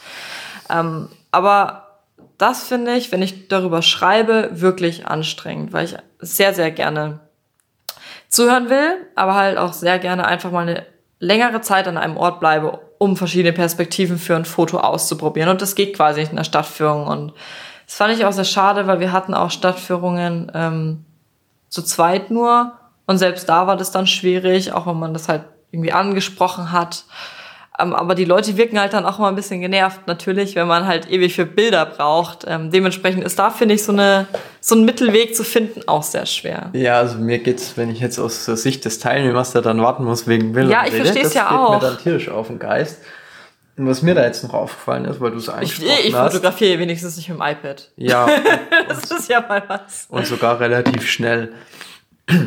Ähm, 0.69 1.09
aber 1.31 1.87
das 2.37 2.63
finde 2.63 2.93
ich, 2.95 3.11
wenn 3.11 3.21
ich 3.21 3.47
darüber 3.47 3.81
schreibe, 3.81 4.49
wirklich 4.53 5.07
anstrengend, 5.07 5.73
weil 5.73 5.85
ich 5.85 5.95
sehr, 6.19 6.53
sehr 6.53 6.71
gerne 6.71 7.19
zuhören 8.29 8.69
will, 8.69 9.07
aber 9.15 9.35
halt 9.35 9.57
auch 9.57 9.73
sehr 9.73 9.99
gerne 9.99 10.25
einfach 10.25 10.51
mal 10.51 10.67
eine 10.67 10.85
längere 11.19 11.61
Zeit 11.61 11.87
an 11.87 11.97
einem 11.97 12.17
Ort 12.17 12.39
bleibe, 12.39 12.79
um 12.97 13.17
verschiedene 13.17 13.53
Perspektiven 13.53 14.17
für 14.17 14.35
ein 14.35 14.45
Foto 14.45 14.79
auszuprobieren. 14.79 15.49
Und 15.49 15.61
das 15.61 15.75
geht 15.75 15.95
quasi 15.95 16.19
nicht 16.19 16.31
in 16.31 16.37
der 16.37 16.43
Stadtführung. 16.43 17.07
Und 17.07 17.33
das 17.85 17.95
fand 17.95 18.13
ich 18.13 18.25
auch 18.25 18.31
sehr 18.31 18.43
schade, 18.43 18.87
weil 18.87 18.99
wir 18.99 19.11
hatten 19.11 19.33
auch 19.33 19.51
Stadtführungen 19.51 20.51
ähm, 20.53 21.05
zu 21.69 21.81
zweit 21.81 22.31
nur. 22.31 22.73
Und 23.05 23.17
selbst 23.17 23.47
da 23.49 23.67
war 23.67 23.77
das 23.77 23.91
dann 23.91 24.07
schwierig, 24.07 24.73
auch 24.73 24.85
wenn 24.87 24.99
man 24.99 25.13
das 25.13 25.29
halt 25.29 25.43
irgendwie 25.71 25.93
angesprochen 25.93 26.71
hat. 26.71 27.05
Ähm, 27.79 27.93
aber 27.93 28.15
die 28.15 28.25
Leute 28.25 28.57
wirken 28.57 28.79
halt 28.79 28.93
dann 28.93 29.05
auch 29.05 29.19
mal 29.19 29.29
ein 29.29 29.35
bisschen 29.35 29.61
genervt, 29.61 30.01
natürlich, 30.07 30.55
wenn 30.55 30.67
man 30.67 30.87
halt 30.87 31.09
ewig 31.11 31.35
für 31.35 31.45
Bilder 31.45 31.85
braucht. 31.85 32.43
Ähm, 32.47 32.71
dementsprechend 32.71 33.23
ist 33.23 33.37
da, 33.37 33.49
finde 33.51 33.75
ich, 33.75 33.83
so, 33.83 33.91
eine, 33.91 34.25
so 34.61 34.75
ein 34.75 34.83
Mittelweg 34.85 35.35
zu 35.35 35.43
finden 35.43 35.81
auch 35.87 36.01
sehr 36.03 36.25
schwer. 36.25 36.69
Ja, 36.73 36.97
also 36.97 37.17
mir 37.19 37.37
geht's, 37.39 37.77
wenn 37.77 37.89
ich 37.91 37.99
jetzt 37.99 38.17
aus 38.19 38.45
der 38.45 38.57
Sicht 38.57 38.83
des 38.85 38.97
Teilnehmers 38.99 39.51
da 39.51 39.61
dann 39.61 39.79
warten 39.81 40.05
muss 40.05 40.27
wegen 40.27 40.53
Bildern. 40.53 40.71
Ja, 40.71 40.85
ich 40.87 40.93
rede, 40.93 41.03
versteh's 41.05 41.23
das 41.25 41.33
ja 41.35 41.49
geht 41.49 41.57
auch. 41.57 41.73
mir 41.81 41.87
dann 41.87 41.97
tierisch 41.99 42.29
auf 42.29 42.47
den 42.47 42.57
Geist. 42.59 42.99
Und 43.77 43.87
was 43.87 44.01
mir 44.01 44.15
da 44.15 44.23
jetzt 44.23 44.43
noch 44.43 44.55
aufgefallen 44.55 45.05
ist, 45.05 45.21
weil 45.21 45.29
du 45.29 45.37
es 45.37 45.43
Ich, 45.47 45.53
angesprochen 45.53 45.91
ich 46.03 46.15
hast. 46.15 46.31
fotografiere 46.33 46.79
wenigstens 46.79 47.15
nicht 47.15 47.29
mit 47.29 47.37
dem 47.37 47.43
iPad. 47.45 47.91
Ja, 47.95 48.27
Das 48.87 49.11
ist 49.11 49.29
ja 49.29 49.39
mal 49.41 49.61
was. 49.67 50.07
und 50.09 50.25
sogar 50.25 50.59
relativ 50.59 51.07
schnell. 51.07 51.53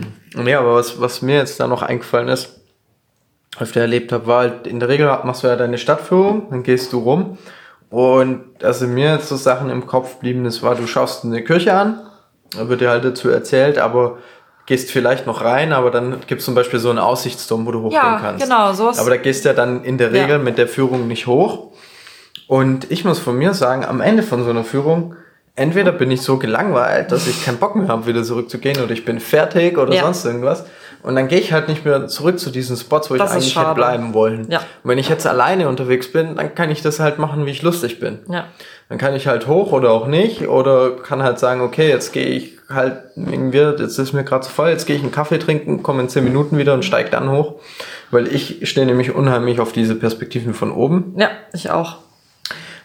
Ja, 0.46 0.60
aber 0.60 0.74
was, 0.76 1.00
was 1.00 1.22
mir 1.22 1.36
jetzt 1.38 1.58
da 1.58 1.66
noch 1.66 1.82
eingefallen 1.82 2.28
ist, 2.28 2.59
öfter 3.58 3.80
erlebt 3.80 4.12
habe, 4.12 4.26
war 4.26 4.40
halt, 4.40 4.66
in 4.66 4.78
der 4.80 4.88
Regel 4.88 5.06
machst 5.24 5.42
du 5.42 5.48
ja 5.48 5.56
deine 5.56 5.78
Stadtführung, 5.78 6.48
dann 6.50 6.62
gehst 6.62 6.92
du 6.92 6.98
rum. 7.00 7.38
Und 7.90 8.44
also 8.62 8.86
mir 8.86 9.12
jetzt 9.14 9.28
so 9.28 9.36
Sachen 9.36 9.70
im 9.70 9.86
Kopf 9.86 10.16
blieben, 10.16 10.44
das 10.44 10.62
war, 10.62 10.76
du 10.76 10.86
schaust 10.86 11.24
eine 11.24 11.42
Kirche 11.42 11.74
an, 11.74 12.00
da 12.56 12.68
wird 12.68 12.80
dir 12.80 12.90
halt 12.90 13.04
dazu 13.04 13.28
erzählt, 13.28 13.78
aber 13.78 14.18
gehst 14.66 14.92
vielleicht 14.92 15.26
noch 15.26 15.42
rein, 15.42 15.72
aber 15.72 15.90
dann 15.90 16.20
gibt 16.28 16.40
es 16.40 16.44
zum 16.44 16.54
Beispiel 16.54 16.78
so 16.78 16.90
einen 16.90 17.00
Aussichtsturm, 17.00 17.66
wo 17.66 17.72
du 17.72 17.80
hochgehen 17.82 18.00
Ja, 18.00 18.18
kannst. 18.20 18.44
genau, 18.44 18.72
sowas. 18.72 19.00
Aber 19.00 19.10
da 19.10 19.16
gehst 19.16 19.44
du 19.44 19.48
ja 19.48 19.54
dann 19.54 19.82
in 19.82 19.98
der 19.98 20.12
Regel 20.12 20.30
Ja. 20.30 20.38
mit 20.38 20.56
der 20.58 20.68
Führung 20.68 21.08
nicht 21.08 21.26
hoch. 21.26 21.72
Und 22.46 22.90
ich 22.90 23.04
muss 23.04 23.18
von 23.18 23.36
mir 23.36 23.54
sagen, 23.54 23.84
am 23.84 24.00
Ende 24.00 24.22
von 24.22 24.44
so 24.44 24.50
einer 24.50 24.62
Führung, 24.62 25.16
entweder 25.56 25.90
bin 25.90 26.12
ich 26.12 26.22
so 26.22 26.36
gelangweilt, 26.38 27.10
dass 27.10 27.26
ich 27.26 27.44
keinen 27.44 27.58
Bock 27.58 27.74
mehr 27.74 27.88
habe, 27.88 28.06
wieder 28.06 28.22
zurückzugehen, 28.22 28.80
oder 28.82 28.92
ich 28.92 29.04
bin 29.04 29.18
fertig 29.18 29.76
oder 29.76 29.92
Ja. 29.92 30.02
sonst 30.04 30.24
irgendwas. 30.24 30.64
Und 31.02 31.16
dann 31.16 31.28
gehe 31.28 31.38
ich 31.38 31.52
halt 31.52 31.68
nicht 31.68 31.84
mehr 31.84 32.08
zurück 32.08 32.38
zu 32.38 32.50
diesen 32.50 32.76
Spots, 32.76 33.10
wo 33.10 33.16
Das 33.16 33.30
ich 33.30 33.36
eigentlich 33.36 33.56
hätte 33.56 33.74
bleiben 33.74 34.12
wollen. 34.12 34.50
Ja. 34.50 34.58
Und 34.58 34.90
wenn 34.90 34.98
ich 34.98 35.08
jetzt 35.08 35.26
alleine 35.26 35.68
unterwegs 35.68 36.12
bin, 36.12 36.36
dann 36.36 36.54
kann 36.54 36.70
ich 36.70 36.82
das 36.82 37.00
halt 37.00 37.18
machen, 37.18 37.46
wie 37.46 37.50
ich 37.50 37.62
lustig 37.62 38.00
bin. 38.00 38.18
Ja. 38.28 38.46
Dann 38.88 38.98
kann 38.98 39.14
ich 39.14 39.26
halt 39.26 39.46
hoch 39.46 39.72
oder 39.72 39.92
auch 39.92 40.06
nicht 40.06 40.48
oder 40.48 40.96
kann 40.96 41.22
halt 41.22 41.38
sagen, 41.38 41.60
okay, 41.60 41.88
jetzt 41.88 42.12
gehe 42.12 42.26
ich 42.26 42.60
halt 42.68 43.02
jetzt 43.16 43.98
ist 43.98 44.12
mir 44.12 44.24
gerade 44.24 44.46
zu 44.46 44.52
voll, 44.52 44.70
jetzt 44.70 44.86
gehe 44.86 44.96
ich 44.96 45.02
einen 45.02 45.12
Kaffee 45.12 45.38
trinken, 45.38 45.82
komme 45.82 46.02
in 46.02 46.08
10 46.08 46.24
Minuten 46.24 46.58
wieder 46.58 46.74
und 46.74 46.84
steige 46.84 47.10
dann 47.10 47.30
hoch, 47.30 47.60
weil 48.10 48.28
ich 48.28 48.68
stehe 48.68 48.86
nämlich 48.86 49.14
unheimlich 49.14 49.60
auf 49.60 49.72
diese 49.72 49.94
Perspektiven 49.96 50.54
von 50.54 50.72
oben 50.72 51.14
ja, 51.16 51.30
ich 51.52 51.70
auch. 51.70 51.98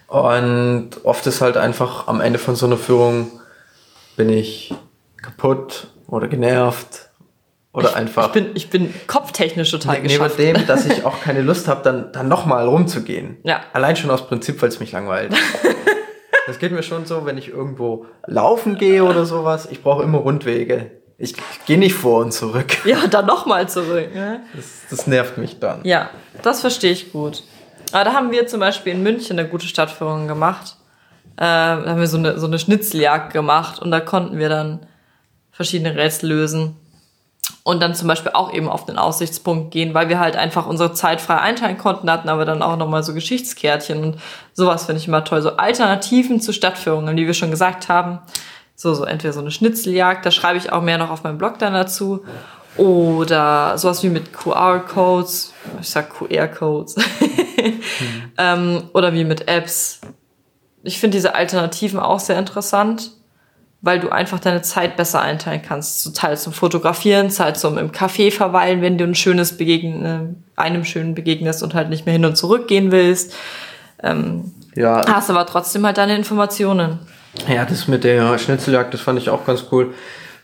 und 0.07 0.89
oft 1.03 1.25
ist 1.27 1.41
halt 1.41 1.57
einfach 1.57 2.07
am 2.07 2.19
Ende 2.19 2.39
von 2.39 2.55
so 2.55 2.65
einer 2.65 2.77
Führung 2.77 3.31
bin 4.17 4.29
ich 4.29 4.73
kaputt 5.21 5.87
oder 6.07 6.27
genervt 6.27 7.04
oder 7.75 7.95
einfach 7.95 8.27
Ich 8.27 8.31
bin, 8.31 8.51
ich 8.55 8.69
bin 8.69 8.93
kopftechnisch 9.07 9.71
total 9.71 9.95
neben 9.95 10.07
geschafft. 10.07 10.39
dem, 10.39 10.65
dass 10.67 10.85
ich 10.85 11.03
auch 11.05 11.21
keine 11.21 11.41
Lust 11.41 11.67
habe, 11.67 11.81
dann, 11.83 12.11
dann 12.11 12.27
nochmal 12.27 12.67
rumzugehen. 12.67 13.37
Ja. 13.43 13.61
Allein 13.73 13.95
schon 13.95 14.09
aus 14.09 14.27
Prinzip, 14.27 14.61
weil 14.61 14.69
es 14.69 14.79
mich 14.79 14.91
langweilt. 14.91 15.33
Das 16.47 16.59
geht 16.59 16.71
mir 16.71 16.83
schon 16.83 17.05
so, 17.07 17.25
wenn 17.25 17.39
ich 17.39 17.47
irgendwo 17.47 18.05
laufen 18.27 18.77
gehe 18.77 19.03
oder 19.03 19.25
sowas. 19.25 19.67
Ich 19.71 19.81
brauche 19.81 20.03
immer 20.03 20.19
Rundwege. 20.19 20.91
Ich, 21.17 21.31
ich 21.31 21.65
gehe 21.65 21.79
nicht 21.79 21.95
vor 21.95 22.19
und 22.23 22.33
zurück. 22.33 22.77
Ja, 22.85 23.07
dann 23.07 23.25
nochmal 23.25 23.67
zurück. 23.67 24.13
Ne? 24.13 24.41
Das, 24.53 24.81
das 24.91 25.07
nervt 25.07 25.39
mich 25.39 25.59
dann. 25.59 25.79
Ja, 25.83 26.09
das 26.43 26.61
verstehe 26.61 26.91
ich 26.91 27.11
gut. 27.11 27.43
Aber 27.91 28.03
da 28.03 28.13
haben 28.13 28.31
wir 28.31 28.45
zum 28.45 28.59
Beispiel 28.59 28.93
in 28.93 29.01
München 29.01 29.39
eine 29.39 29.47
gute 29.47 29.65
Stadtführung 29.65 30.27
gemacht. 30.27 30.75
Äh, 31.37 31.41
da 31.41 31.83
haben 31.87 31.99
wir 31.99 32.07
so 32.07 32.17
eine, 32.17 32.37
so 32.39 32.45
eine 32.45 32.59
Schnitzeljagd 32.59 33.33
gemacht 33.33 33.79
und 33.81 33.89
da 33.89 33.99
konnten 33.99 34.37
wir 34.37 34.49
dann 34.49 34.85
verschiedene 35.51 35.95
Rätsel 35.95 36.29
lösen. 36.29 36.75
Und 37.63 37.81
dann 37.81 37.95
zum 37.95 38.07
Beispiel 38.07 38.31
auch 38.33 38.53
eben 38.53 38.69
auf 38.69 38.85
den 38.85 38.97
Aussichtspunkt 38.97 39.71
gehen, 39.71 39.93
weil 39.93 40.09
wir 40.09 40.19
halt 40.19 40.35
einfach 40.35 40.67
unsere 40.67 40.93
Zeit 40.93 41.19
frei 41.19 41.37
einteilen 41.37 41.77
konnten, 41.77 42.09
hatten 42.09 42.29
aber 42.29 42.45
dann 42.45 42.61
auch 42.61 42.77
nochmal 42.77 43.03
so 43.03 43.13
Geschichtskärtchen 43.13 44.03
und 44.03 44.17
sowas 44.53 44.85
finde 44.85 45.01
ich 45.01 45.07
immer 45.07 45.23
toll. 45.23 45.41
So 45.41 45.57
Alternativen 45.57 46.41
zu 46.41 46.53
Stadtführungen, 46.53 47.15
die 47.15 47.25
wir 47.25 47.33
schon 47.33 47.51
gesagt 47.51 47.89
haben. 47.89 48.19
So, 48.75 48.93
so 48.93 49.05
entweder 49.05 49.33
so 49.33 49.39
eine 49.39 49.51
Schnitzeljagd, 49.51 50.25
da 50.25 50.31
schreibe 50.31 50.57
ich 50.57 50.71
auch 50.71 50.81
mehr 50.81 50.97
noch 50.97 51.09
auf 51.09 51.23
meinem 51.23 51.37
Blog 51.37 51.59
dann 51.59 51.73
dazu. 51.73 52.23
Oder 52.77 53.77
sowas 53.77 54.03
wie 54.03 54.09
mit 54.09 54.33
QR-Codes, 54.33 55.53
ich 55.81 55.89
sag 55.89 56.09
QR-Codes. 56.09 56.97
ähm, 58.37 58.83
oder 58.93 59.13
wie 59.13 59.23
mit 59.23 59.47
Apps. 59.47 60.01
Ich 60.83 60.99
finde 60.99 61.17
diese 61.17 61.35
Alternativen 61.35 61.99
auch 61.99 62.19
sehr 62.19 62.37
interessant, 62.37 63.11
weil 63.85 63.99
du 63.99 64.09
einfach 64.09 64.39
deine 64.39 64.63
Zeit 64.63 64.97
besser 64.97 65.21
einteilen 65.21 65.61
kannst. 65.61 66.01
So 66.01 66.09
Teil 66.09 66.37
zum 66.37 66.53
Fotografieren, 66.53 67.29
Zeit 67.29 67.57
zum 67.57 67.77
im 67.77 67.91
Café 67.91 68.31
verweilen, 68.31 68.81
wenn 68.81 68.97
du 68.97 69.03
ein 69.03 69.13
schönes 69.13 69.57
Begegnen, 69.57 70.05
äh, 70.05 70.59
einem 70.59 70.83
schönen 70.85 71.13
begegnest 71.13 71.61
und 71.61 71.75
halt 71.75 71.89
nicht 71.89 72.07
mehr 72.07 72.13
hin 72.13 72.25
und 72.25 72.35
zurück 72.35 72.67
gehen 72.67 72.91
willst. 72.91 73.35
Ähm, 74.01 74.51
Ja, 74.73 75.05
hast 75.07 75.29
aber 75.29 75.45
trotzdem 75.45 75.85
halt 75.85 75.99
deine 75.99 76.15
Informationen. 76.15 76.97
Ja, 77.47 77.63
das 77.63 77.87
mit 77.87 78.03
der 78.03 78.39
Schnitzeljagd, 78.39 78.91
das 78.91 79.01
fand 79.01 79.19
ich 79.19 79.29
auch 79.29 79.45
ganz 79.45 79.65
cool. 79.71 79.93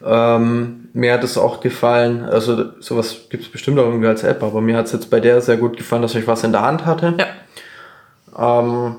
Ähm, 0.06 0.90
mir 0.94 1.14
hat 1.14 1.24
es 1.24 1.36
auch 1.36 1.62
gefallen, 1.62 2.24
also 2.24 2.80
sowas 2.80 3.22
gibt 3.30 3.44
es 3.44 3.52
bestimmt 3.52 3.80
auch 3.80 3.86
irgendwie 3.86 4.08
als 4.08 4.24
App, 4.24 4.44
aber 4.44 4.62
mir 4.62 4.78
hat 4.78 4.86
es 4.86 4.92
jetzt 4.92 5.10
bei 5.10 5.20
der 5.20 5.42
sehr 5.42 5.58
gut 5.58 5.78
gefallen, 5.78 6.04
dass 6.04 6.14
ich 6.14 6.28
was 6.28 6.44
in 6.44 6.52
der 6.52 6.62
Hand 6.62 6.86
hatte. 6.86 7.16
Ja. 7.18 8.60
Ähm, 8.60 8.98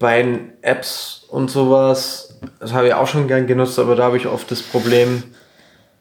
bei 0.00 0.22
den 0.22 0.52
Apps 0.62 1.21
und 1.32 1.50
sowas, 1.50 2.38
das 2.60 2.72
habe 2.74 2.88
ich 2.88 2.94
auch 2.94 3.06
schon 3.06 3.26
gern 3.26 3.46
genutzt, 3.46 3.78
aber 3.78 3.96
da 3.96 4.04
habe 4.04 4.18
ich 4.18 4.26
oft 4.26 4.50
das 4.50 4.62
Problem, 4.62 5.24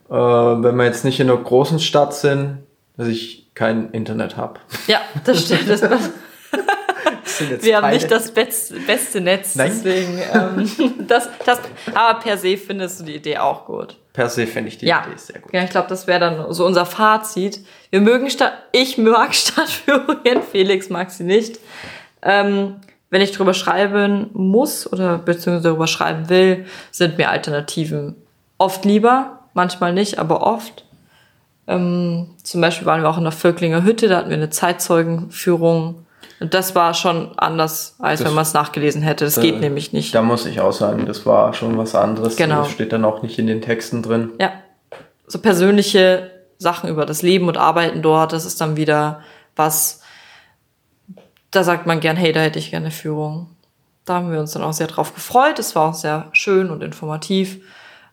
äh, 0.09 0.13
wenn 0.13 0.75
wir 0.75 0.85
jetzt 0.85 1.05
nicht 1.05 1.19
in 1.21 1.29
einer 1.29 1.39
großen 1.41 1.79
Stadt 1.79 2.13
sind, 2.13 2.59
dass 2.97 3.07
ich 3.07 3.49
kein 3.55 3.91
Internet 3.91 4.35
habe. 4.35 4.59
Ja, 4.87 4.99
das 5.23 5.45
stimmt. 5.45 5.69
Das, 5.69 5.81
wir 7.61 7.77
haben 7.77 7.91
nicht 7.91 8.11
das 8.11 8.31
beste, 8.31 8.77
beste 8.81 9.21
Netz, 9.21 9.55
Nein. 9.55 9.71
deswegen 9.73 10.21
ähm, 10.33 11.05
das, 11.07 11.29
das, 11.45 11.59
aber 11.93 12.19
per 12.19 12.37
se 12.37 12.57
findest 12.57 12.99
du 12.99 13.05
die 13.05 13.15
Idee 13.15 13.37
auch 13.37 13.65
gut. 13.65 13.95
per 14.11 14.27
se 14.27 14.45
finde 14.45 14.67
ich 14.67 14.79
die 14.79 14.85
ja. 14.85 15.05
Idee 15.07 15.17
sehr 15.17 15.39
gut. 15.39 15.53
Ja, 15.53 15.63
ich 15.63 15.69
glaube, 15.69 15.87
das 15.87 16.07
wäre 16.07 16.19
dann 16.19 16.53
so 16.53 16.65
unser 16.65 16.85
Fazit. 16.85 17.61
Wir 17.89 18.01
mögen 18.01 18.29
statt, 18.29 18.51
ich 18.73 18.97
mag 18.97 19.33
Stadtführungen, 19.35 20.43
Felix 20.51 20.89
mag 20.89 21.09
sie 21.09 21.23
nicht. 21.23 21.59
Ähm, 22.21 22.81
wenn 23.11 23.21
ich 23.21 23.31
drüber 23.33 23.53
schreiben 23.53 24.29
muss 24.33 24.91
oder 24.91 25.19
beziehungsweise 25.19 25.67
darüber 25.69 25.85
schreiben 25.87 26.29
will, 26.29 26.65
sind 26.89 27.17
mir 27.19 27.29
Alternativen 27.29 28.15
oft 28.57 28.83
lieber, 28.85 29.39
manchmal 29.53 29.93
nicht, 29.93 30.17
aber 30.17 30.41
oft. 30.41 30.85
Ähm, 31.67 32.31
zum 32.41 32.61
Beispiel 32.61 32.87
waren 32.87 33.01
wir 33.03 33.09
auch 33.09 33.17
in 33.17 33.23
der 33.23 33.31
Völklinger 33.31 33.83
Hütte, 33.83 34.07
da 34.07 34.17
hatten 34.17 34.29
wir 34.29 34.37
eine 34.37 34.49
Zeitzeugenführung. 34.49 36.05
Und 36.39 36.53
das 36.55 36.73
war 36.73 36.93
schon 36.95 37.37
anders, 37.37 37.95
als 37.99 38.19
Das- 38.19 38.27
wenn 38.27 38.33
man 38.35 38.41
es 38.43 38.53
nachgelesen 38.53 39.01
hätte. 39.03 39.25
Das 39.25 39.39
geht 39.39 39.59
nämlich 39.59 39.93
nicht. 39.93 40.15
Da 40.15 40.21
muss 40.23 40.45
ich 40.47 40.59
auch 40.59 40.71
sagen, 40.73 41.05
das 41.05 41.25
war 41.25 41.53
schon 41.53 41.77
was 41.77 41.93
anderes. 41.93 42.35
Genau. 42.35 42.63
Das 42.63 42.71
steht 42.71 42.93
dann 42.93 43.05
auch 43.05 43.21
nicht 43.21 43.37
in 43.37 43.45
den 43.45 43.61
Texten 43.61 44.01
drin. 44.01 44.31
Ja. 44.39 44.51
So 45.27 45.37
persönliche 45.39 46.31
Sachen 46.57 46.89
über 46.89 47.05
das 47.05 47.21
Leben 47.21 47.47
und 47.47 47.57
Arbeiten 47.57 48.01
dort, 48.01 48.33
das 48.33 48.45
ist 48.45 48.59
dann 48.59 48.75
wieder 48.75 49.21
was, 49.55 50.01
da 51.51 51.63
sagt 51.63 51.85
man 51.85 51.99
gern, 51.99 52.15
hey, 52.15 52.31
da 52.31 52.39
hätte 52.39 52.59
ich 52.59 52.71
gerne 52.71 52.91
Führung. 52.91 53.49
Da 54.05 54.15
haben 54.15 54.31
wir 54.31 54.39
uns 54.39 54.53
dann 54.53 54.63
auch 54.63 54.73
sehr 54.73 54.87
drauf 54.87 55.13
gefreut. 55.13 55.59
Es 55.59 55.75
war 55.75 55.89
auch 55.89 55.93
sehr 55.93 56.29
schön 56.31 56.71
und 56.71 56.81
informativ. 56.81 57.59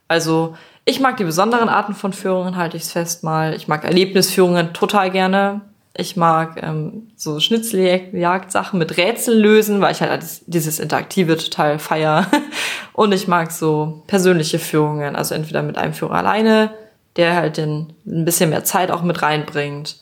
Also, 0.09 0.57
ich 0.85 1.01
mag 1.01 1.16
die 1.16 1.24
besonderen 1.24 1.68
Arten 1.68 1.94
von 1.94 2.12
Führungen, 2.12 2.57
halte 2.57 2.77
ich 2.77 2.85
es 2.85 2.92
fest 2.92 3.22
mal. 3.22 3.55
Ich 3.55 3.68
mag 3.68 3.85
Erlebnisführungen 3.85 4.72
total 4.72 5.11
gerne. 5.11 5.61
Ich 5.94 6.16
mag 6.16 6.62
ähm, 6.62 7.11
so 7.16 7.40
Schnitzeljagd-Sachen 7.40 8.79
mit 8.79 8.96
Rätseln 8.96 9.38
lösen, 9.38 9.81
weil 9.81 9.92
ich 9.92 10.01
halt 10.01 10.24
dieses 10.46 10.79
Interaktive 10.79 11.37
total 11.37 11.79
feier. 11.79 12.27
Und 12.92 13.12
ich 13.12 13.29
mag 13.29 13.51
so 13.51 14.03
persönliche 14.07 14.59
Führungen, 14.59 15.16
also 15.16 15.35
entweder 15.35 15.62
mit 15.62 15.77
einem 15.77 15.94
Führer 15.94 16.14
alleine, 16.14 16.70
der 17.16 17.35
halt 17.35 17.57
den, 17.57 17.94
ein 18.07 18.24
bisschen 18.24 18.51
mehr 18.51 18.64
Zeit 18.64 18.90
auch 18.90 19.03
mit 19.03 19.22
reinbringt. 19.22 19.96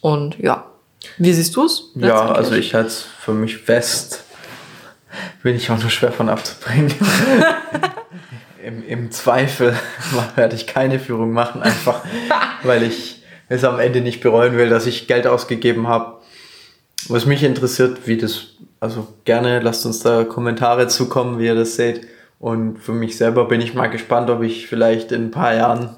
Und 0.00 0.38
ja, 0.38 0.64
wie 1.18 1.32
siehst 1.32 1.54
du 1.56 1.64
es? 1.64 1.90
Ja, 1.94 2.32
also 2.32 2.54
ich 2.54 2.74
halte 2.74 2.88
es 2.88 3.02
für 3.02 3.32
mich 3.32 3.56
fest. 3.56 4.24
Bin 5.42 5.56
ich 5.56 5.70
auch 5.70 5.78
nur 5.78 5.90
schwer 5.90 6.12
von 6.12 6.28
abzubringen. 6.28 6.92
Im, 8.64 8.86
Im 8.86 9.10
Zweifel 9.10 9.74
werde 10.36 10.54
ich 10.54 10.66
keine 10.66 10.98
Führung 10.98 11.32
machen, 11.32 11.62
einfach 11.62 12.02
weil 12.62 12.82
ich 12.82 13.22
es 13.48 13.64
am 13.64 13.80
Ende 13.80 14.00
nicht 14.00 14.20
bereuen 14.20 14.56
will, 14.56 14.68
dass 14.68 14.86
ich 14.86 15.06
Geld 15.06 15.26
ausgegeben 15.26 15.88
habe. 15.88 16.18
Was 17.08 17.24
mich 17.24 17.42
interessiert, 17.42 18.06
wie 18.06 18.18
das, 18.18 18.48
also 18.80 19.08
gerne 19.24 19.60
lasst 19.60 19.86
uns 19.86 20.00
da 20.00 20.24
Kommentare 20.24 20.88
zukommen, 20.88 21.38
wie 21.38 21.46
ihr 21.46 21.54
das 21.54 21.76
seht. 21.76 22.06
Und 22.38 22.78
für 22.78 22.92
mich 22.92 23.16
selber 23.16 23.48
bin 23.48 23.60
ich 23.60 23.74
mal 23.74 23.86
gespannt, 23.86 24.28
ob 24.30 24.42
ich 24.42 24.66
vielleicht 24.66 25.12
in 25.12 25.26
ein 25.26 25.30
paar 25.30 25.54
Jahren, 25.54 25.96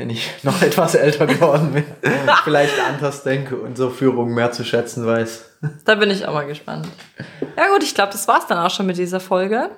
wenn 0.00 0.10
ich 0.10 0.30
noch 0.42 0.62
etwas 0.62 0.94
älter 0.94 1.26
geworden 1.26 1.72
bin, 1.72 1.84
vielleicht 2.44 2.80
anders 2.80 3.22
denke 3.22 3.56
und 3.56 3.76
so 3.76 3.90
Führungen 3.90 4.34
mehr 4.34 4.50
zu 4.50 4.64
schätzen 4.64 5.06
weiß. 5.06 5.46
Da 5.84 5.94
bin 5.96 6.10
ich 6.10 6.26
auch 6.26 6.32
mal 6.32 6.46
gespannt. 6.46 6.88
Ja 7.54 7.68
gut, 7.68 7.82
ich 7.82 7.94
glaube, 7.94 8.12
das 8.12 8.26
war's 8.26 8.46
dann 8.46 8.56
auch 8.56 8.70
schon 8.70 8.86
mit 8.86 8.96
dieser 8.96 9.20
Folge. 9.20 9.68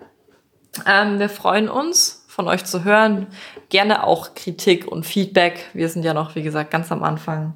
Ähm, 0.86 1.18
wir 1.18 1.28
freuen 1.28 1.68
uns, 1.68 2.24
von 2.28 2.46
euch 2.46 2.64
zu 2.64 2.84
hören. 2.84 3.26
Gerne 3.68 4.04
auch 4.06 4.34
Kritik 4.36 4.86
und 4.86 5.04
Feedback. 5.04 5.66
Wir 5.74 5.88
sind 5.88 6.04
ja 6.04 6.14
noch, 6.14 6.36
wie 6.36 6.42
gesagt, 6.42 6.70
ganz 6.70 6.92
am 6.92 7.02
Anfang. 7.02 7.54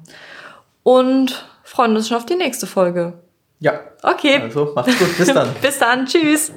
Und 0.83 1.47
freuen 1.63 1.95
uns 1.95 2.09
schon 2.09 2.17
auf 2.17 2.25
die 2.25 2.35
nächste 2.35 2.67
Folge. 2.67 3.13
Ja, 3.59 3.79
Okay. 4.03 4.41
also 4.41 4.73
macht's 4.75 4.99
gut, 4.99 5.17
bis 5.17 5.33
dann. 5.33 5.49
Bis 5.61 5.79
dann. 5.79 6.05
Tschüss. 6.05 6.51